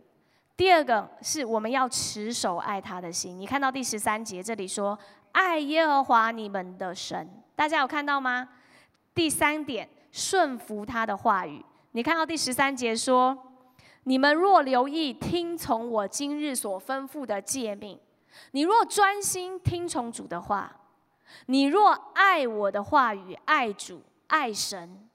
[0.57, 3.39] 第二个是我们要持守爱他的心。
[3.39, 4.99] 你看到第十三节这里说
[5.31, 8.49] 爱耶和华你们的神，大家有看到吗？
[9.15, 11.63] 第三点顺服他的话语。
[11.93, 13.37] 你看到第十三节说，
[14.03, 17.97] 你们若留意听从我今日所吩咐的诫命，
[18.51, 20.75] 你若专心听从主的话，
[21.45, 25.08] 你若爱我的话语，爱主爱神。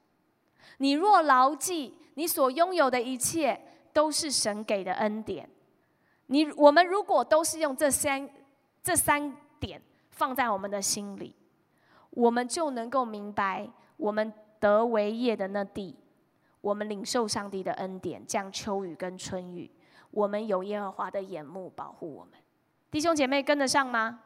[0.77, 3.59] 你若牢记，你所拥有的一切
[3.93, 5.49] 都是神给的恩典。
[6.27, 8.29] 你我们如果都是用这三
[8.81, 11.35] 这三点放在我们的心里，
[12.09, 15.95] 我们就能够明白，我们得为业的那地，
[16.61, 19.69] 我们领受上帝的恩典，降秋雨跟春雨，
[20.11, 22.33] 我们有耶和华的眼目保护我们。
[22.89, 24.21] 弟兄姐妹跟得上吗？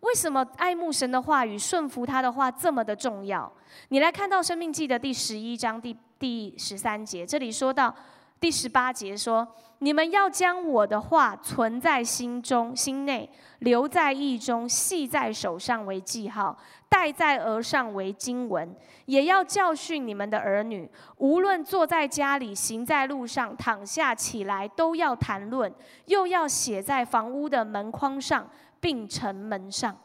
[0.00, 3.50] 为什么爱慕神的话语、顺服他的话这么的重要？
[3.88, 7.94] 你来看到《生命记》的第十一章第第十三节，这里说到：
[8.40, 9.46] 第十八节说
[9.80, 16.56] ：“你们要将我的话存在心中、心内，留在意中，系在手上为记号，
[16.88, 18.74] 戴在额上为经文。
[19.06, 25.72] 也要教训你们的儿女，无论坐在家里、行在路上、躺下起来，都要谈论，
[26.04, 28.46] 又要写在房屋的门框上，
[28.80, 29.96] 并城门上。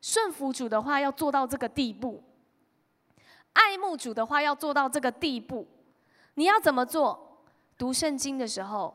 [0.00, 2.22] 顺服主的话，要做到这个地步；
[3.54, 5.66] 爱慕主的话，要做到这个地步。
[6.34, 7.20] 你要怎么做？”
[7.76, 8.94] 读圣经的时候，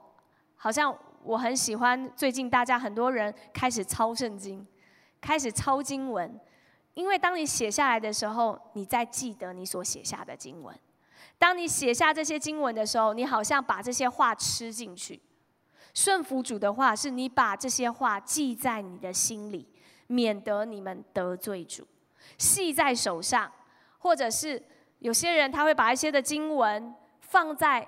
[0.56, 2.10] 好像我很喜欢。
[2.16, 4.66] 最近大家很多人开始抄圣经，
[5.20, 6.40] 开始抄经文，
[6.94, 10.74] 因为当你写下来的时候，你在记得你所写下的经文。
[11.38, 15.20] 当你写下这些经文的时候，你好像把这些话吃进去。
[16.00, 19.68] 顺服主的话，是你把这些话记在你的心里，
[20.08, 21.86] 免得你们得罪主。
[22.38, 23.52] 系在手上，
[23.98, 24.64] 或者是
[25.00, 27.86] 有些人他会把一些的经文放在。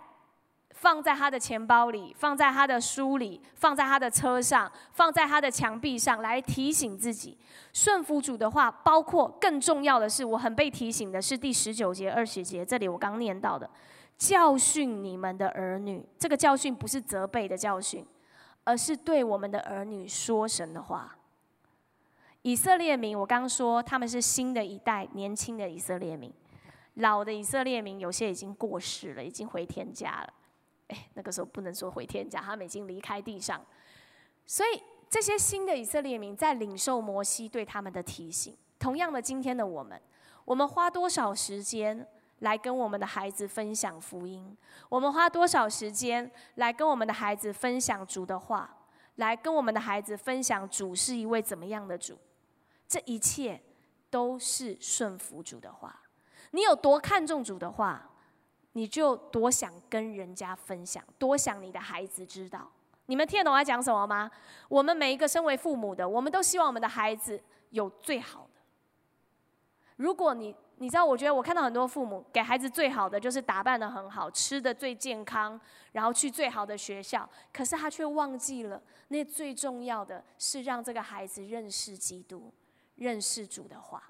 [0.74, 7.38] 放在他的钱包里，放在他的书里，放在他的车上，放在他的墙壁上，来提醒自己
[7.72, 8.72] 顺服主的话。
[8.72, 13.70] 包括更重要的是，我很被提醒的是第十九节、二十节，这里我刚念到的，
[14.22, 16.06] 教训你们的儿女。
[16.20, 18.06] 这个教训不是责备的教训，
[18.64, 21.18] 而是对我们的儿女说神的话。
[22.44, 26.32] 以色列民，我刚说他们是新的一代，年轻的以色列民，
[26.94, 30.34] 老的以色列民有些已经过世了，已经回天家了。
[30.90, 33.60] 哎，那个时候不能说回天家，他们已经离开地上，
[34.46, 38.56] 所以这些新的以色列民在领受摩西对他们的提醒。
[38.78, 40.00] 同样的，今天的我们，
[40.46, 42.08] 我们花多少时间
[42.42, 44.56] 来跟我们的孩子分享福音？
[44.90, 48.78] 我们花多少时间来跟我们的孩子分享主的话？
[49.16, 52.18] 来跟我们的孩子分享主是一位怎么样的主？
[52.88, 53.62] 这一切
[54.10, 56.02] 都是顺服主的话。
[56.52, 58.10] 你有多看重主的话？
[58.74, 62.72] 你就多想跟人家分享，多想你的孩子知道。
[63.06, 64.32] 你们听得懂我在讲什么吗？
[64.68, 68.62] 我们每一个身为父母的，我们都希望我们的孩子有最好的。
[69.98, 82.52] 如果你你知道，我觉得我看到很多父母给孩子最好的就是打扮的很好，吃的最健康，然后去最好的学校，可是他却忘记了那最重要的是让这个孩子认识基督，
[82.96, 84.02] 认识主的话。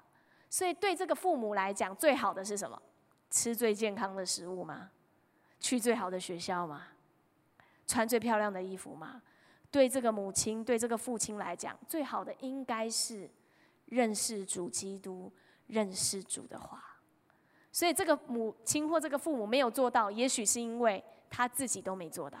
[0.48, 2.80] 所以对这个父母来讲，最好的是什么？
[3.28, 4.88] 吃最健康的食物吗？
[5.60, 6.86] 去最好的学校吗？
[7.86, 9.20] 穿最漂亮的衣服吗？
[9.70, 13.28] 对这个母亲、对这个父亲来讲，最好的应该是
[13.86, 15.30] 认识主基督、
[15.72, 16.84] 认识主的话。
[17.72, 22.38] 所以，这个母亲或这个父母没有做到，也许是因为他自己都没做到，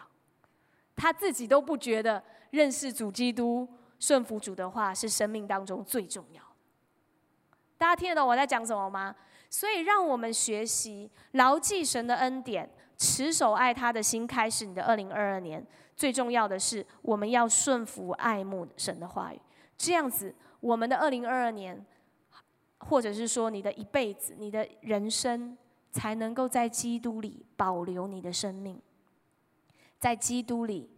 [0.94, 3.66] 他自己都不觉得认识主基督、
[3.98, 6.42] 顺服主的话是生命当中最重要。
[7.78, 9.16] 大家听得懂我在讲什么吗？
[9.48, 15.66] 所以，让我们学习牢记神的恩典，持守爱他的心，开始你的二零二二年。
[15.96, 19.40] 最重要的是，我们要顺服爱慕神的话语，
[19.76, 21.84] 这样子，我们的二零二二年，
[22.88, 25.56] 或者是说你的一辈子、你的人生，
[25.90, 28.80] 才能够在基督里保留你的生命，
[29.98, 30.90] 在基督里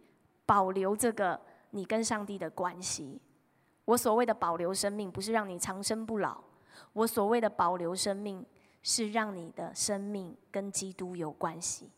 [0.45, 1.39] 保留这个
[1.71, 3.21] 你跟上帝的关系。
[3.85, 6.41] 我所谓的保留生命，不是让你长生不老。
[6.93, 8.43] 我所谓的保留生命，
[8.81, 11.89] 是让你的生命跟基督有关系，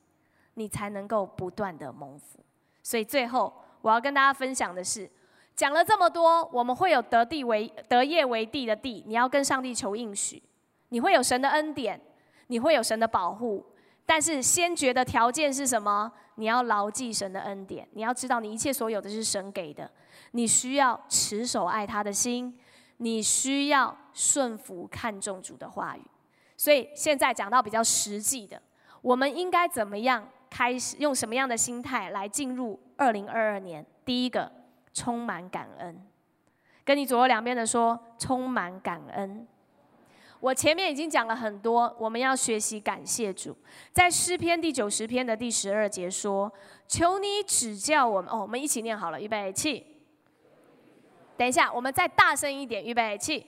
[0.55, 2.39] 你才能够不断的蒙福。
[2.83, 5.09] 所以最后我要跟大家分享的是，
[5.57, 10.41] 讲了这么多，我们会有得地为得业为地的地，你要跟上帝求应许，
[10.89, 11.99] 你会有神的恩典，
[12.45, 13.65] 你会有神的保护。
[14.05, 16.09] 但是先决的条件是什么？
[16.35, 19.89] 你要牢记神的恩典，你要知道你一切所有的是神给的，
[20.31, 22.57] 你需要持守爱他的心。
[22.99, 26.01] 你需要顺服、看重主的话语，
[26.55, 28.59] 所以现在讲到比较实际的，
[29.03, 30.97] 我们应该怎么样开始？
[30.97, 33.85] 用什么样的心态来进入二零二二年？
[34.03, 34.51] 第一个，
[34.97, 36.01] 充满感恩，
[36.83, 39.47] 跟你左右两边的说，充满感恩。
[40.39, 43.55] 我前面已经讲了很多，我们要学习感谢主。
[43.91, 46.51] 在诗篇第九十篇的第十二节说
[46.89, 49.85] ：“求你指教我们。”哦，我们一起念好了，预备起。
[51.37, 53.45] 等一下，我们再大声一点，预备起。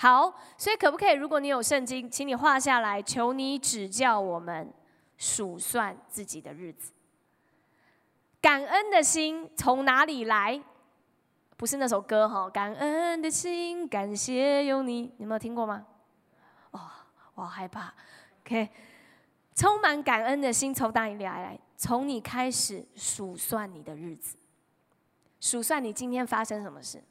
[0.00, 1.14] 好，所以可不可以？
[1.14, 4.72] 如果你有圣经，请你画下来，求你指教我们
[5.16, 6.92] 数算自己的日子。
[8.40, 10.62] 感恩的心从哪里来？
[11.56, 15.84] 不是那首歌哈，感恩的心，感谢有你，你有没有听过吗？
[16.70, 16.80] 哦，
[17.34, 17.92] 我害怕。
[18.42, 18.70] OK。
[19.56, 21.42] 充满感恩的心从哪里来？
[21.42, 24.36] 来，从你开始数算你的日子，
[25.40, 27.02] 数算你今天发生什么事。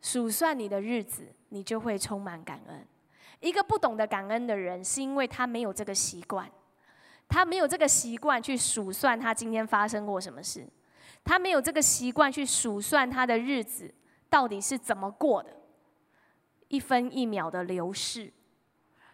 [0.00, 2.84] 数算你的日子，你就会充满感恩。
[3.38, 6.50] 一个不懂得感恩的人，是因为他没有这个习惯，
[7.28, 10.66] 他没有这个习惯去数算他今天发生过什么事，
[11.24, 13.94] 他没有这个习惯去数算他的日子
[14.28, 15.50] 到底是怎么过的，
[16.68, 18.30] 一分一秒的流逝，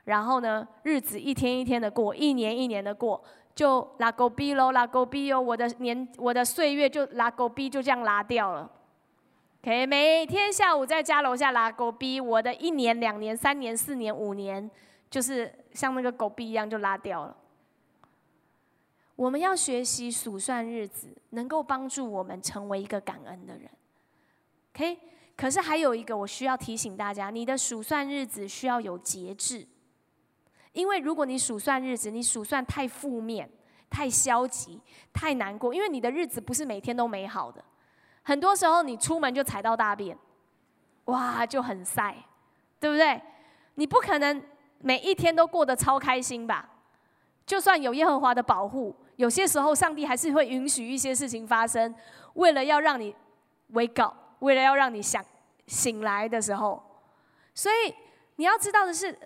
[0.05, 3.23] 然后呢，日子一天一天的过，一年一年的过，
[3.55, 8.71] 就拉狗逼喽，拉狗逼哟，我的年，我的岁月就拉狗逼就这样拉掉了。
[9.67, 14.71] OK，每天下午在家楼下拉狗逼，我的一年、两年、三年、四年、五年，
[15.11, 17.37] 就是像那个狗逼一样就拉掉了。
[19.17, 23.69] 我们要学习数算日子，能够帮助我们成为一个感恩的人。
[24.73, 25.01] OK，
[25.37, 29.67] 可是还有一个我需要提醒大家，你的数算日子需要有节制，
[30.75, 33.51] 因为如果你数算日子，你数算太负面、
[33.91, 34.81] 太消极、
[35.13, 37.65] 太难过，因为你的日子不是每天都美好的。
[38.27, 40.19] 很多时候你出门就踩到大便，
[41.05, 42.17] 哇，就很晒，
[42.81, 43.23] 对不对？
[43.77, 44.43] 你不可能
[44.81, 46.69] 每一天都过得超开心吧？
[47.47, 51.95] 就算有耶和华的保护，有些时候上帝还是会允许一些事情发生，
[52.35, 53.15] 为了要让你
[53.73, 55.25] wake up，为了要让你想
[55.69, 56.83] 醒来的时候。
[57.55, 57.95] 所以
[58.35, 59.17] 你要知道的是，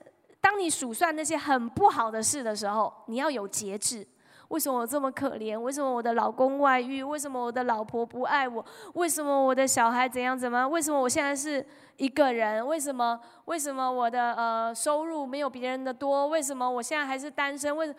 [0.43, 4.07] 当你数算那些很不好的事的时候，你要有节制。
[4.51, 5.57] 为什么我这么可怜？
[5.59, 7.05] 为什么我的老公外遇？
[7.05, 8.65] 为什么我的老婆不爱我？
[8.95, 10.67] 为什么我的小孩怎样怎么？
[10.67, 11.65] 为什么我现在是
[11.99, 12.67] 一个人？
[12.67, 13.21] 为什么？
[13.45, 16.27] 为什么我的呃收入没有别人的多？
[16.27, 17.77] 为什么我现在还是单身？
[17.77, 17.95] 为，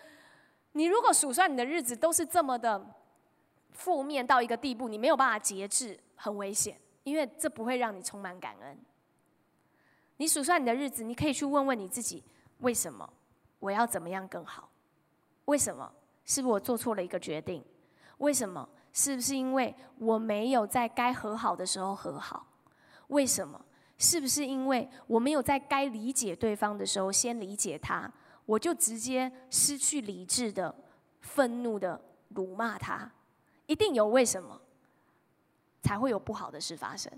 [0.74, 2.86] 你如果数算你的日子都是这么的
[3.72, 8.78] 负面到一个地步，你没有办法节制，很危险，因为这不会让你充满感恩。
[10.18, 12.22] 你数算你的日子，你可以去问问你自己：
[12.60, 13.10] 为什么
[13.60, 14.68] 我要怎么样更好？
[15.45, 15.89] 为什么？
[16.26, 17.63] 是不是我做错了一个决定？
[18.17, 18.67] 为什么？
[18.93, 22.45] 是不是因为我没有在该和好的时候和好？
[23.07, 23.59] 为什么？
[23.97, 28.11] 是不是因为我没有在该理解对方的时候先理解他，
[28.45, 30.76] 我就直接失去理智的、
[31.22, 31.99] 愤怒的
[32.30, 33.09] 辱骂他？
[33.65, 34.59] 一定有为什么，
[35.82, 37.11] 才会有不好的事发生。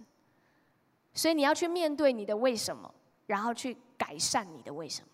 [1.14, 2.94] 所以你要去面对你的为什么，
[3.26, 5.08] 然后去改善你的为什么。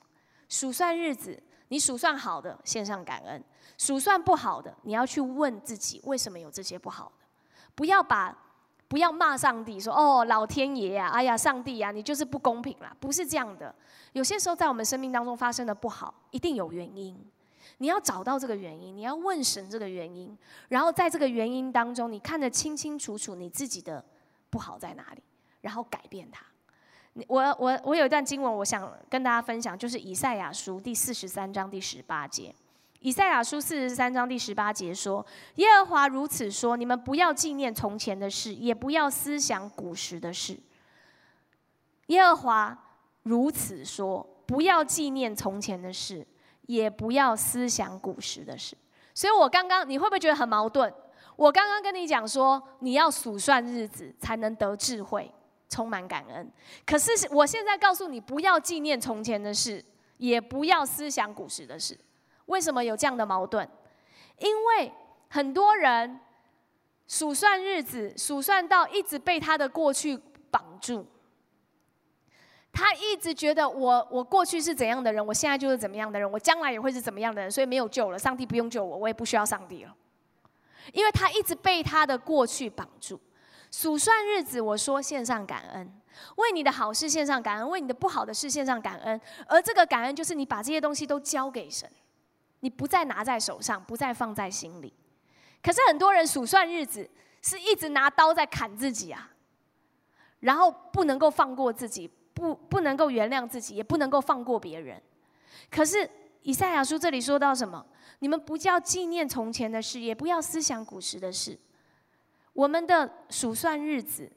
[0.47, 1.41] 数算日子。
[1.69, 3.41] 你数算好的，献上感恩；
[3.77, 7.25] 数算不好的，你要去问自己为什么有这些不好的。
[7.73, 8.35] 不要把，
[8.87, 12.95] 不要骂上帝，说哦，老天爷呀，哎呀，上帝呀，你就是不公平啦。
[12.99, 13.73] 不是这样的。
[14.13, 17.15] 有些时候在我们生命当中发生的不好，一定有原因。
[17.77, 24.03] 你要找到这个原因，你要问神这个原因，然后在这个原因当中，你看得清清楚楚你自己的
[24.49, 25.23] 不好在哪里，
[25.61, 26.43] 然后改变它。
[27.27, 32.53] 我我我有一段经文，我想跟大家分享，就是以赛亚书第四十三章第十八节。
[33.01, 40.59] 以赛亚书四十三章第十八节说：“耶和华如此说，你们不要纪念从前的事，也不要思想古时的事。”
[42.07, 42.77] 耶和华
[43.23, 46.27] 如此说：“不要纪念从前的事，
[46.63, 48.75] 也不要思想古时的事。”
[49.15, 50.93] 所以，我刚刚你会不会觉得很矛盾？
[51.37, 55.31] 我刚刚跟你讲说，你要数算日子，才能得智慧。
[55.69, 56.51] 充满感恩，
[56.85, 59.83] 可是我现在告诉你，不要纪念从前的事，
[60.17, 61.97] 也不要思想古时的事。
[62.47, 63.69] 为什么有这样的矛盾？
[64.39, 64.91] 因为
[65.29, 66.19] 很多人
[67.07, 71.05] 数算日子，数算到一直被他的过去绑住。
[72.71, 78.17] 他一直觉得我我过去是怎样的人，我现在就是怎么样的人，我将来也会是怎么样的人，所以没有救了。
[78.17, 79.95] 上帝不用救我，我也不需要上帝了，
[80.93, 83.19] 因为他一直被他的过去绑住。
[83.71, 85.93] 数算日子，我说献上感恩，
[86.37, 89.19] 为你的好事献上感恩，为你的不好的事献上感恩。
[89.47, 91.89] 而这个感恩，就是你把这些东西都交给神，
[92.61, 94.93] 你不再拿在手上，不再放在心里。
[95.61, 97.07] 可是很多人数算日子，
[97.41, 99.29] 是一直拿刀在砍自己啊，
[100.39, 105.01] 然后不能够放过自己，不不能够原谅自己，也不能够放过别人。
[105.69, 106.09] 可是
[106.41, 107.85] 以赛亚书这里说到什么？
[108.19, 111.57] 你们不叫纪念从前的事，也不要思想古时的事。
[112.53, 114.31] 我们的数算日子，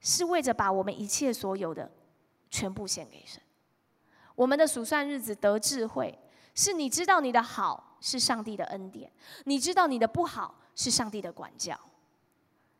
[0.00, 1.90] 是为着把我们一切所有的
[2.50, 3.40] 全部献给神。
[4.34, 6.18] 我们的数算日子得智慧，
[6.54, 9.10] 是你知道你的好是上帝的恩典，
[9.44, 11.78] 你知道你的不好是上帝的管教，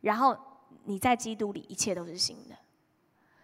[0.00, 0.36] 然后
[0.84, 2.56] 你在基督里一切都是新的。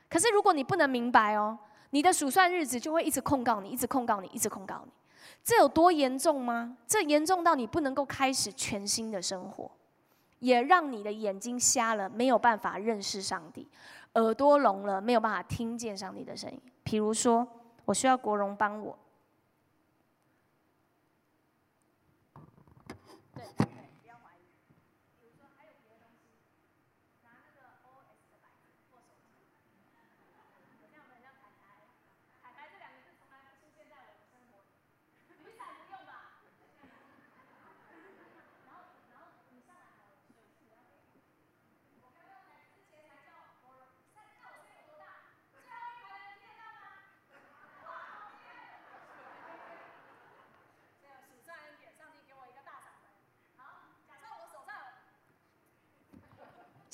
[0.08, 1.58] 可是如果你不能明白哦，
[1.90, 4.92] 你的数算日子就会一直控告你，一直控告你，一直控告你。
[5.42, 6.76] 这有多严重吗？
[6.86, 9.70] 这严重到你不能够开始全新的生活。
[10.42, 13.64] 也让你的眼睛瞎了，没有办法认识上帝；
[14.14, 16.60] 耳朵聋了，没有办法听见上帝的声音。
[16.82, 17.46] 比如说，
[17.84, 18.98] 我需要国荣帮我。
[23.32, 23.66] 对对，
[24.02, 24.42] 不要怀疑。
[25.20, 26.26] 比如说，还有别的东西，
[27.22, 29.30] 拿那个 O S 的板子或手机。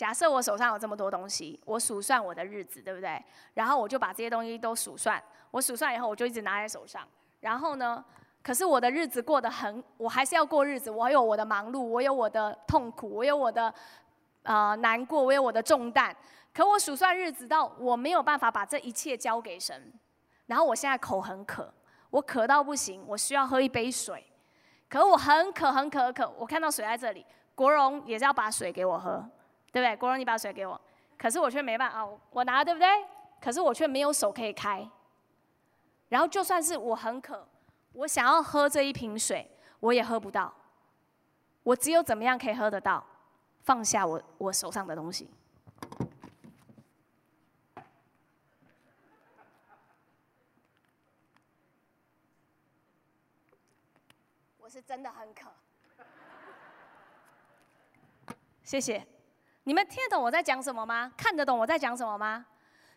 [0.08, 3.22] 假设我手上有这么多东西，我数算我的日子，对不对？
[3.52, 7.06] 然后我就把这些东西都数算，我数算以后，我就一直拿在手上。
[7.40, 8.02] 然后呢，
[8.42, 10.90] 可是我的日子过得很，我还是要过日子。
[10.90, 13.74] 我有我的忙碌，我有我的痛苦，我有我的
[14.44, 16.16] 呃难过，我有我的重担。
[16.54, 19.92] 可我数算日子到我没有办法把这一切交给神。
[20.46, 21.70] 然后我现在口很渴，
[22.08, 24.24] 我渴到不行，我需要喝一杯水。
[24.88, 29.22] 可我很渴很渴渴，我看到水在这里，国荣也是要把水给我喝。
[29.72, 29.96] 对不对？
[29.96, 30.80] 国荣，你把水给我，
[31.16, 32.88] 可是我却没办法，我拿对不对？
[33.40, 34.88] 可是我却没有手可以开。
[36.08, 37.46] 然后就算是我很渴，
[37.92, 39.50] 我想要喝这一瓶水，
[39.80, 40.52] 我也喝不到。
[41.62, 43.04] 我只有怎么样可以喝得到？
[43.62, 45.30] 放下我我手上的东西。
[54.56, 55.50] 我是真的很渴。
[58.62, 59.06] 谢谢。
[59.68, 61.12] 你们听得懂我在讲什么吗？
[61.14, 62.46] 看得懂我在讲什么吗？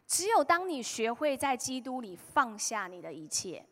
[0.08, 3.66] 只有当你学会在基督里放下你的一切，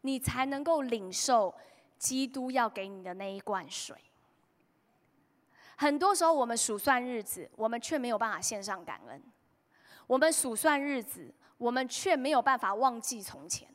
[0.00, 1.54] 你才能够领受
[1.98, 3.94] 基督要给你的那一罐水。
[5.76, 9.20] 很多时候，我们数算日子，我们却没有办法献上感恩；
[10.06, 13.68] 我们数算日子，我们却没有办法忘记从前。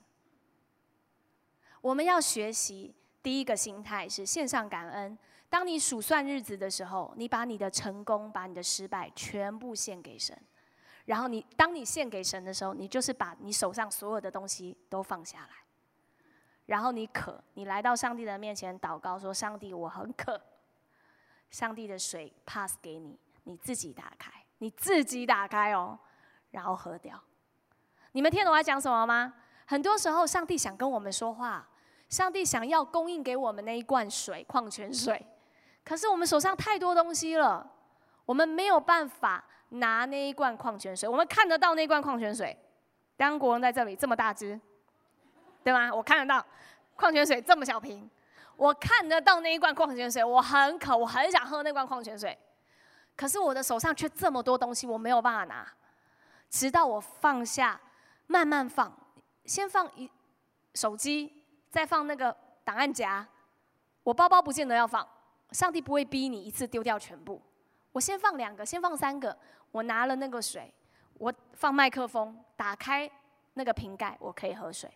[1.82, 5.15] 我们要学习第一个心态是献上感恩。
[5.52, 10.36] 当你数算日子的时候，你把你的成功、把你的失败全部献给神，
[11.04, 15.49] 然后你当你献给神的时候，你就是把你手上所有的东西都放下来，
[16.68, 20.41] 然后你渴，你来到上帝的面前祷告说：“上帝，我很渴。”
[21.52, 25.99] 上帝的水 pass 给你，你自己打开，你自己打开哦，
[26.52, 27.22] 然后喝掉。
[28.14, 29.34] 你们听懂我在讲什么吗？
[29.66, 31.68] 很多时候，上帝想跟我们说话，
[32.08, 35.26] 上帝想要供应给我们那一罐水，矿泉水。
[35.91, 37.69] 可是我们手上太多东西了，
[38.25, 41.09] 我们没有办法拿那一罐矿泉水。
[41.09, 42.57] 我们看得到那罐矿泉水，
[43.17, 44.57] 当国人在这里这么大只，
[45.65, 45.93] 对吗？
[45.93, 46.45] 我看得到
[46.95, 48.09] 矿泉水这么小瓶，
[48.55, 52.39] 我看得到那一罐矿泉水，我很渴，我很想喝那罐矿泉水。
[53.17, 55.67] 可是我的手上却这么多东西，我没有办法拿。
[56.49, 57.77] 直到我放下，
[58.27, 58.89] 慢慢放，
[59.43, 60.09] 先放一
[60.73, 62.33] 手机，再放那个
[62.63, 63.27] 档案夹，
[64.03, 65.05] 我包包不见得要放。
[65.52, 67.41] 上帝不会逼你一次丢掉全部。
[67.91, 69.38] 我先放两个，先放三个。
[69.72, 70.74] 我拿了那个水，
[71.14, 73.10] 我放麦克风，打开
[73.54, 74.89] 那个瓶盖，我可以喝水。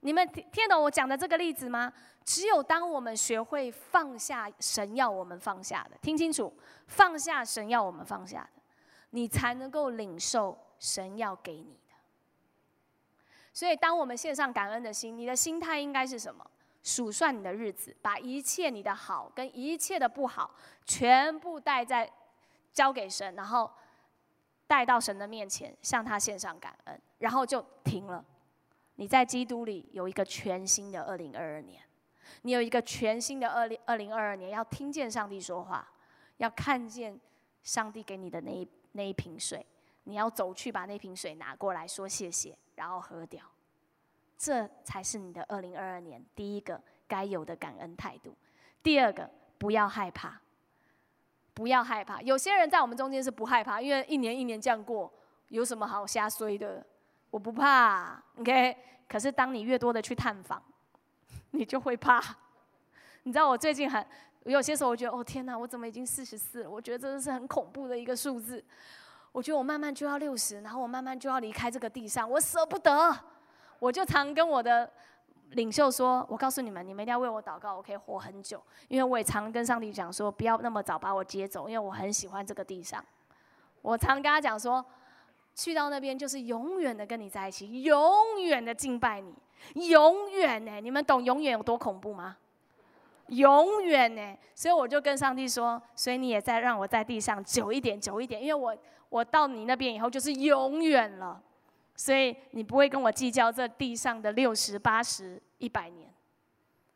[0.00, 1.92] 你们听听懂我讲的这个例子吗？
[2.24, 6.52] 只有当我们学会放下神要我们放下的，听清楚，
[6.86, 8.62] 放下神要我们放下的，
[9.10, 11.94] 你才能够领受神要给你的。
[13.52, 16.44] 所以，当我们献上感恩的心，你的心态应该是什么？
[16.84, 20.54] 数算你的日子，把一切你的好跟一切的不好
[20.84, 22.08] 全部带在
[22.72, 23.68] 交给神，然后
[24.66, 28.22] 带到神的面前，向他献上感恩，然后就停了。
[28.96, 31.82] 你在基督里有一个全新的二零二二年，
[32.42, 35.90] 你有一个全新的二零二零二二年，要听见上帝说话，
[36.36, 37.18] 要看见
[37.62, 39.64] 上帝给你的那一那一瓶水，
[40.04, 43.42] 你要走去把那瓶水拿过来说谢谢，然后喝掉。
[44.36, 48.36] 这才是你的二零二二年第一个该有的感恩态度。
[48.82, 50.38] 第二个，不要害怕，
[51.54, 52.20] 不要害怕。
[52.20, 55.10] 有些人在我们中间是不害怕，因为一年一年这样过，
[55.48, 56.84] 有什么好瞎衰的？
[57.30, 58.76] 我不怕，OK。
[59.08, 60.62] 可是当你越多的去探访，
[61.52, 62.20] 你就会怕。
[63.22, 64.04] 你知道我最近很
[64.44, 66.70] 有些时候，我觉得哦天哪，我怎么已经四十四了？
[66.70, 68.62] 我觉得真的是很恐怖的一个数字。
[69.32, 73.16] 我觉得我慢慢就要六十，然后我慢慢就要离开这个地上，我舍不得。
[73.78, 74.90] 我就常跟我的
[75.50, 78.60] 领袖说：“我告诉你们，你们一定要为我祷告，我可以活很久。
[78.88, 83.04] 因为我也常跟上帝讲说，不要那么早把我接走，因为我很喜欢这个地上。
[83.82, 84.84] 我常跟他讲说，
[85.54, 89.34] 去到那边就是永远的跟你在一起，永远的敬拜你，
[89.88, 90.80] 永远呢。
[90.80, 92.36] 你们懂永远有多恐怖吗？
[93.28, 94.36] 永远呢。
[94.54, 98.76] 所以我就跟上帝说，所以你也在让我在地上久一点，久一点，因为我
[99.08, 101.40] 我到你那边以后就是永远了。”
[101.96, 106.12] 所以你不会跟我计较这地上的六十八十一百年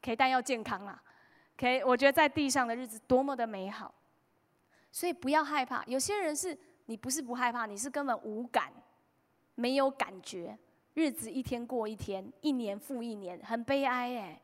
[0.00, 1.02] ，OK，但要健康啊
[1.56, 3.94] ，OK，我觉得在地上的日子多么的美好，
[4.90, 5.84] 所以不要害怕。
[5.86, 8.72] 有些人是你不是不害怕，你是根本无感，
[9.54, 10.58] 没有感觉，
[10.94, 14.42] 日子一天过一天，一年复一年，很悲哀哎。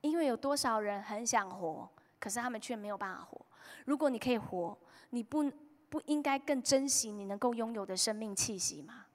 [0.00, 1.88] 因为有多少人很想活，
[2.18, 3.40] 可是他们却没有办法活。
[3.86, 4.76] 如果你可以活，
[5.10, 5.50] 你不
[5.88, 9.06] 不应该更珍惜你能够拥有的生命气息吗？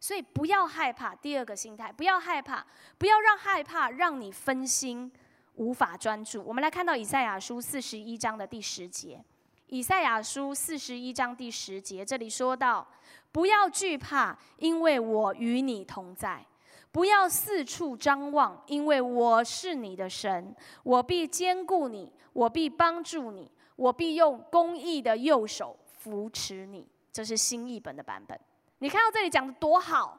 [0.00, 2.64] 所以不要害怕，第二个心态，不要害怕，
[2.98, 5.10] 不要让害怕让你分心，
[5.54, 6.42] 无法专注。
[6.42, 9.24] 我们来看到以赛亚书四十一章的第十节，
[9.66, 12.86] 以赛亚书四十一章第十节，这里说到
[13.32, 16.46] ：“不要惧怕，因为我与你同在；
[16.92, 28.38] 不要四处张望，因为我是你的神，我必兼顾你，我必帮助你，我必用公义的右手扶持你。”这是新译本的版本。
[28.78, 30.18] 你看到这里讲的多好？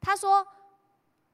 [0.00, 0.46] 他说。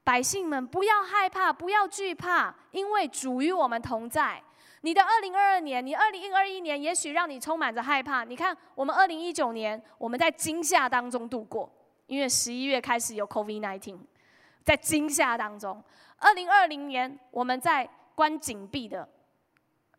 [0.01, 4.41] 百姓们，不要害怕，不要惧怕，因为主与我们同在。
[4.81, 8.23] 你的二零二二年，你二零二一年，也许让你充满着害怕。
[8.23, 11.71] 你看，我们二零一九年，我们在惊吓当中度过，
[12.07, 13.99] 因为十一月开始有 COVID nineteen，
[14.63, 15.83] 在惊吓当中。
[16.17, 19.07] 二零二零年，我们在关紧闭的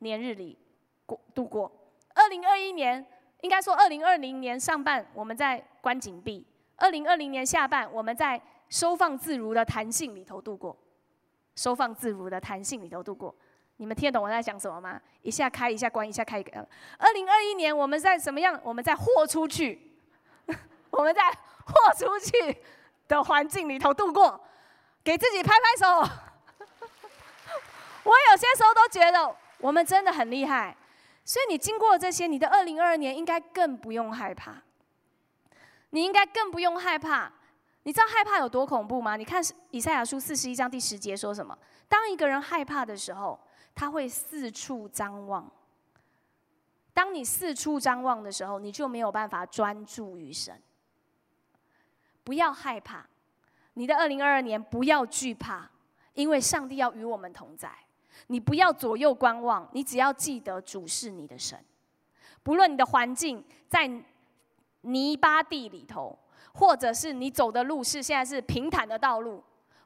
[0.00, 0.58] 年日里
[1.06, 1.70] 过度过。
[2.14, 3.06] 二零二一年，
[3.42, 6.44] 应该说二零二零年上半，我们在关紧闭；
[6.76, 8.40] 二零二零年下半，我们在。
[8.70, 10.76] 收放自如的弹性里头度过，
[11.56, 13.34] 收放自如的弹性里头度过，
[13.78, 15.00] 你们听得懂我在讲什么吗？
[15.22, 16.52] 一下开一下关，一下开一个。
[16.96, 18.56] 二零二一年我们在怎么样？
[18.62, 19.90] 我们在豁出去，
[20.90, 21.32] 我们在
[21.66, 22.62] 豁出去
[23.08, 24.40] 的环境里头度过，
[25.02, 25.98] 给自己拍拍手。
[28.04, 30.76] 我有些时候都觉得我们真的很厉害，
[31.30, 34.60] 所以你经过这些，你的二零二二年应该更不用害怕，
[35.90, 37.32] 你应该更不用害怕。
[37.84, 39.14] 你知道害怕有多恐怖吗？
[39.14, 41.56] 你看以赛亚书四十一章第十节说什么？
[41.88, 43.38] 当一个人害怕的时候，
[43.76, 45.48] 他会四处张望。
[46.92, 50.60] 当你四处张望的时候，你就没有办法专注于神。
[52.24, 53.06] 不要害怕，
[53.74, 55.70] 你的二零二二年不要惧怕，
[56.14, 57.72] 因为上帝要与我们同在。
[58.28, 61.58] 你不要左右观望，你只要记得主是你的神。
[62.42, 63.90] 不论你的环境在
[64.82, 66.18] 泥巴地里头。
[66.52, 69.42] 或者是你走的路是现在是平坦的道路，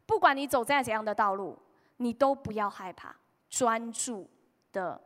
[0.06, 1.58] 不管你走在怎样的道路，
[1.98, 3.14] 你都不要害怕，
[3.50, 4.26] 专注
[4.72, 4.98] 的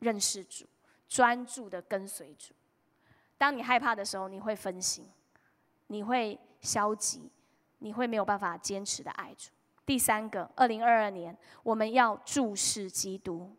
[0.00, 0.66] 认识主，
[1.08, 2.52] 专注的跟随主。
[3.38, 5.08] 当你害怕的时候，你会分心，
[5.86, 7.30] 你会消极，
[7.78, 9.50] 你会没有办法坚持的爱主。
[9.90, 13.50] 第三个，二零二二年我们要注视基督，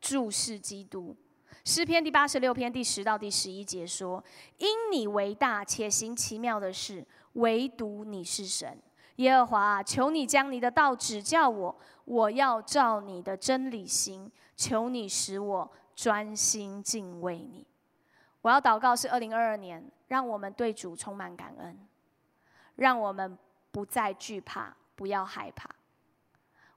[0.00, 1.16] 注视基督。
[1.64, 4.24] 诗篇第八十六篇第十到第十一节说
[4.58, 8.76] ：“因你为大，且行奇妙的事，唯独你是神，
[9.14, 14.28] 耶和华，求你将你的道指教我，我要照你的真理行。
[14.56, 17.64] 求你使我专心敬畏你。
[18.42, 21.78] 我要祷告是二零二二年，让我们对主充满感恩，
[22.74, 23.38] 让我们
[23.70, 25.68] 不再惧怕，不要害怕。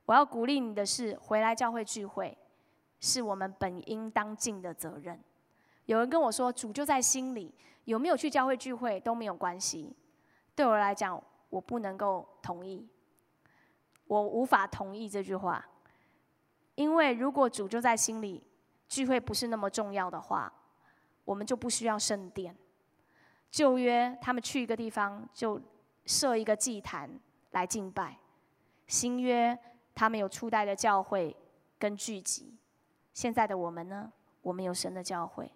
[0.05, 2.37] 我要鼓励你的是，回来教会聚会。”
[2.99, 5.23] 是我们本应当尽的责任。
[5.85, 7.53] 有人跟我说：“主就在心里，
[7.85, 9.95] 有没有去教会聚会都没有关系。”
[10.55, 12.89] 对我来讲，我不能够同意，
[14.07, 15.63] 我无法同意这句话。
[16.73, 18.43] 因为如果主就在心里，
[18.87, 20.51] 聚会不是那么重要的话，
[21.23, 22.57] 我们就不需要圣殿。
[23.51, 25.61] 旧约他们去一个地方就
[26.07, 27.07] 设一个祭坛
[27.51, 28.17] 来敬拜，
[28.87, 29.57] 新约
[29.95, 31.35] 他们有初代的教会
[31.79, 32.55] 跟聚集。
[33.13, 34.11] 现在的我们呢？
[34.43, 35.51] 我们有神的教会，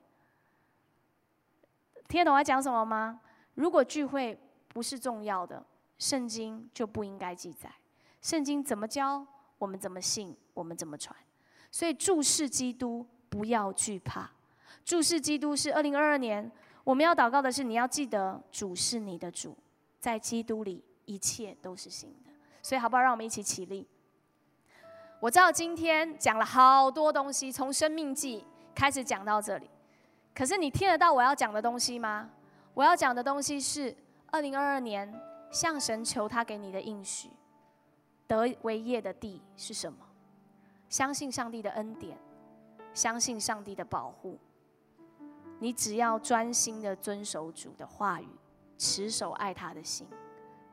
[2.09, 3.21] 听得懂我在讲什么吗？
[3.53, 4.37] 如果聚会
[4.67, 5.63] 不是重要的，
[5.97, 7.71] 圣经就不应该记载。
[8.21, 9.25] 圣经怎么教，
[9.57, 11.15] 我们怎么信，我们怎么传。
[11.71, 14.29] 所以注视基督，不要惧怕。
[14.83, 16.51] 注视基督是二零二二年
[16.83, 19.55] 我们要祷告的是，你要记得主是你的主，
[19.99, 22.31] 在基督里一切都是新的。
[22.61, 23.01] 所以好不好？
[23.01, 23.87] 让我们一起起立。
[25.19, 29.69] 我知道今天讲了好多东西，从生命记开始讲到这里，
[30.33, 32.29] 可是你听得到我要讲的东西吗？
[32.73, 33.95] 我要讲的东西是
[34.27, 35.13] 二零二二年
[35.51, 37.29] 向神求他给你的应许，
[38.27, 39.99] 得为业的地是什么？
[40.89, 42.17] 相信上帝的恩典，
[42.93, 44.39] 相信上帝的保护。
[45.59, 48.27] 你只要专心的遵守主的话语，
[48.77, 50.07] 持守爱他的心，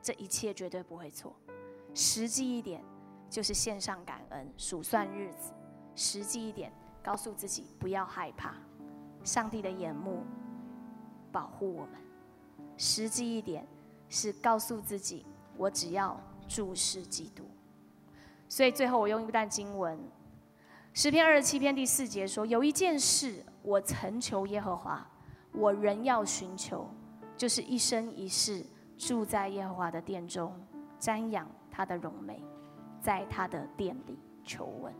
[0.01, 1.35] 这一切绝对不会错。
[1.93, 2.83] 实际一点。
[3.31, 5.53] 就是线上感恩，数算日子，
[5.93, 6.73] 实际一点，
[7.03, 8.55] 告诉自己不要害怕，
[9.23, 10.23] 上帝的眼目
[11.31, 11.91] 保护我们。
[12.75, 13.67] 实际一点
[14.09, 15.27] 是告诉自己，
[15.57, 17.43] 我只要注视基督。
[18.47, 19.99] 所以最后我用一段经文，
[20.91, 25.07] 诗篇二十七篇第四节说：“有一件事我曾求耶和华，
[25.51, 26.89] 我仍要寻求，
[27.37, 28.65] 就是一生一世
[28.99, 30.53] 住在耶和华的殿中，
[30.99, 32.39] 瞻仰他的荣美。”
[33.01, 34.93] 在他的殿里求问，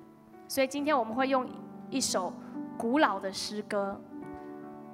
[0.48, 1.46] 所以今天我们会用
[1.90, 2.32] 一首
[2.78, 4.00] 古老的诗歌，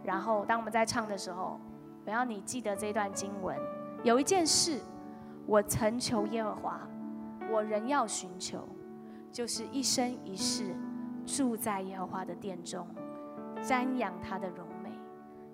[0.04, 1.60] 然后当我们在唱的时候，
[2.04, 3.56] 我要你记得这段经文。
[4.04, 4.82] 有一件事，
[5.46, 6.82] 我曾求耶和华，
[7.52, 8.68] 我仍要寻求，
[9.32, 10.76] 就是一生一世
[11.28, 12.88] 住在耶和华的殿中，
[13.62, 14.90] 瞻仰他的荣美，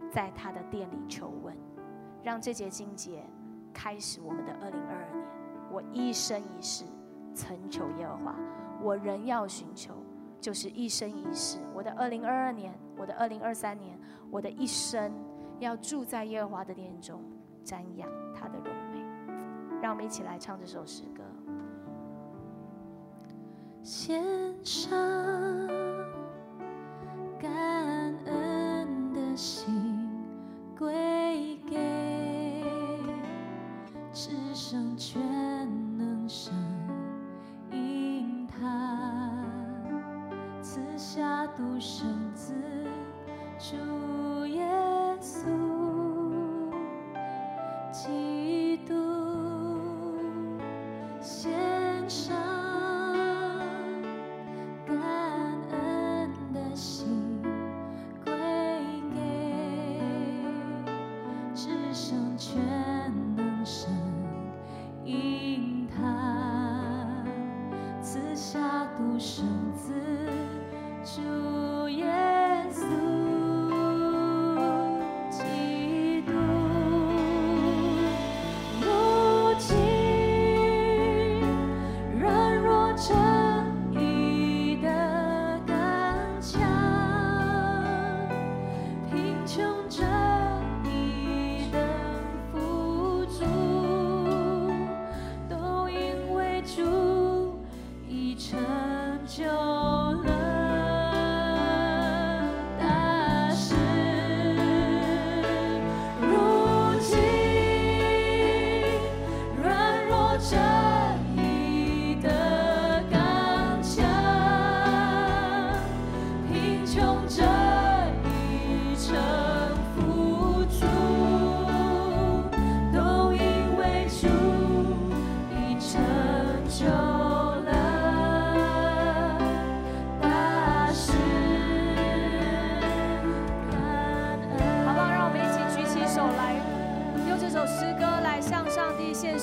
[0.10, 1.54] 在他的殿里求问，
[2.24, 3.26] 让这节经节
[3.74, 5.26] 开始我们的二零二二年。
[5.72, 6.84] 我一生一世
[7.34, 8.36] 曾求耶和华，
[8.82, 9.94] 我仍要寻求，
[10.40, 11.60] 就是一生一世。
[11.74, 13.98] 我的二零二二年，我的二零二三年，
[14.30, 15.14] 我的一生
[15.60, 17.22] 要住在耶和华的殿中，
[17.64, 19.00] 瞻仰他的荣美。
[19.82, 21.24] 让我们一起来唱这首诗歌。
[23.82, 24.24] 献
[24.64, 24.92] 上
[27.40, 27.50] 感
[28.26, 29.71] 恩的心
[34.72, 35.20] 生却
[35.98, 36.54] 能神，
[37.74, 39.44] 因他
[40.62, 42.54] 此下独生子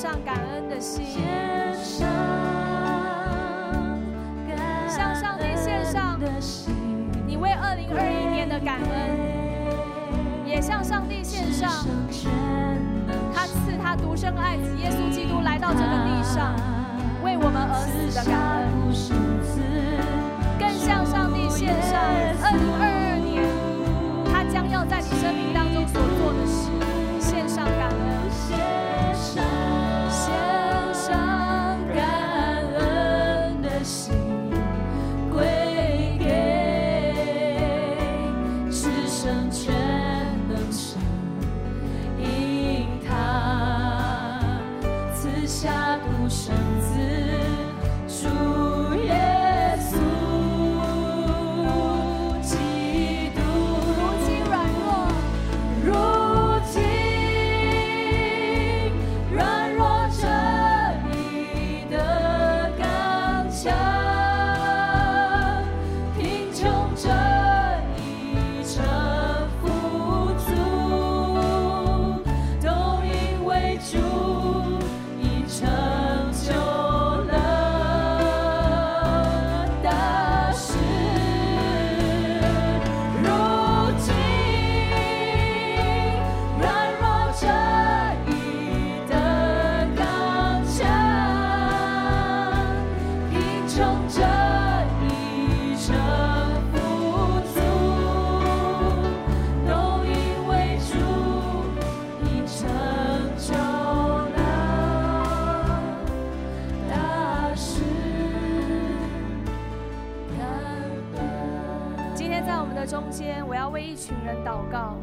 [0.00, 2.06] 上感恩的心，献上
[4.88, 6.16] 向上帝献上，
[7.26, 11.84] 你为二零二一年的感恩，也向上帝献上
[13.34, 16.54] 他赐他独生爱子耶稣基督来到这个地上，
[17.24, 18.70] 为我们而死的感恩，
[20.60, 21.98] 更向上帝献上
[22.44, 22.87] 二零二
[112.58, 114.96] 在我们的中间，我要为一群人祷告，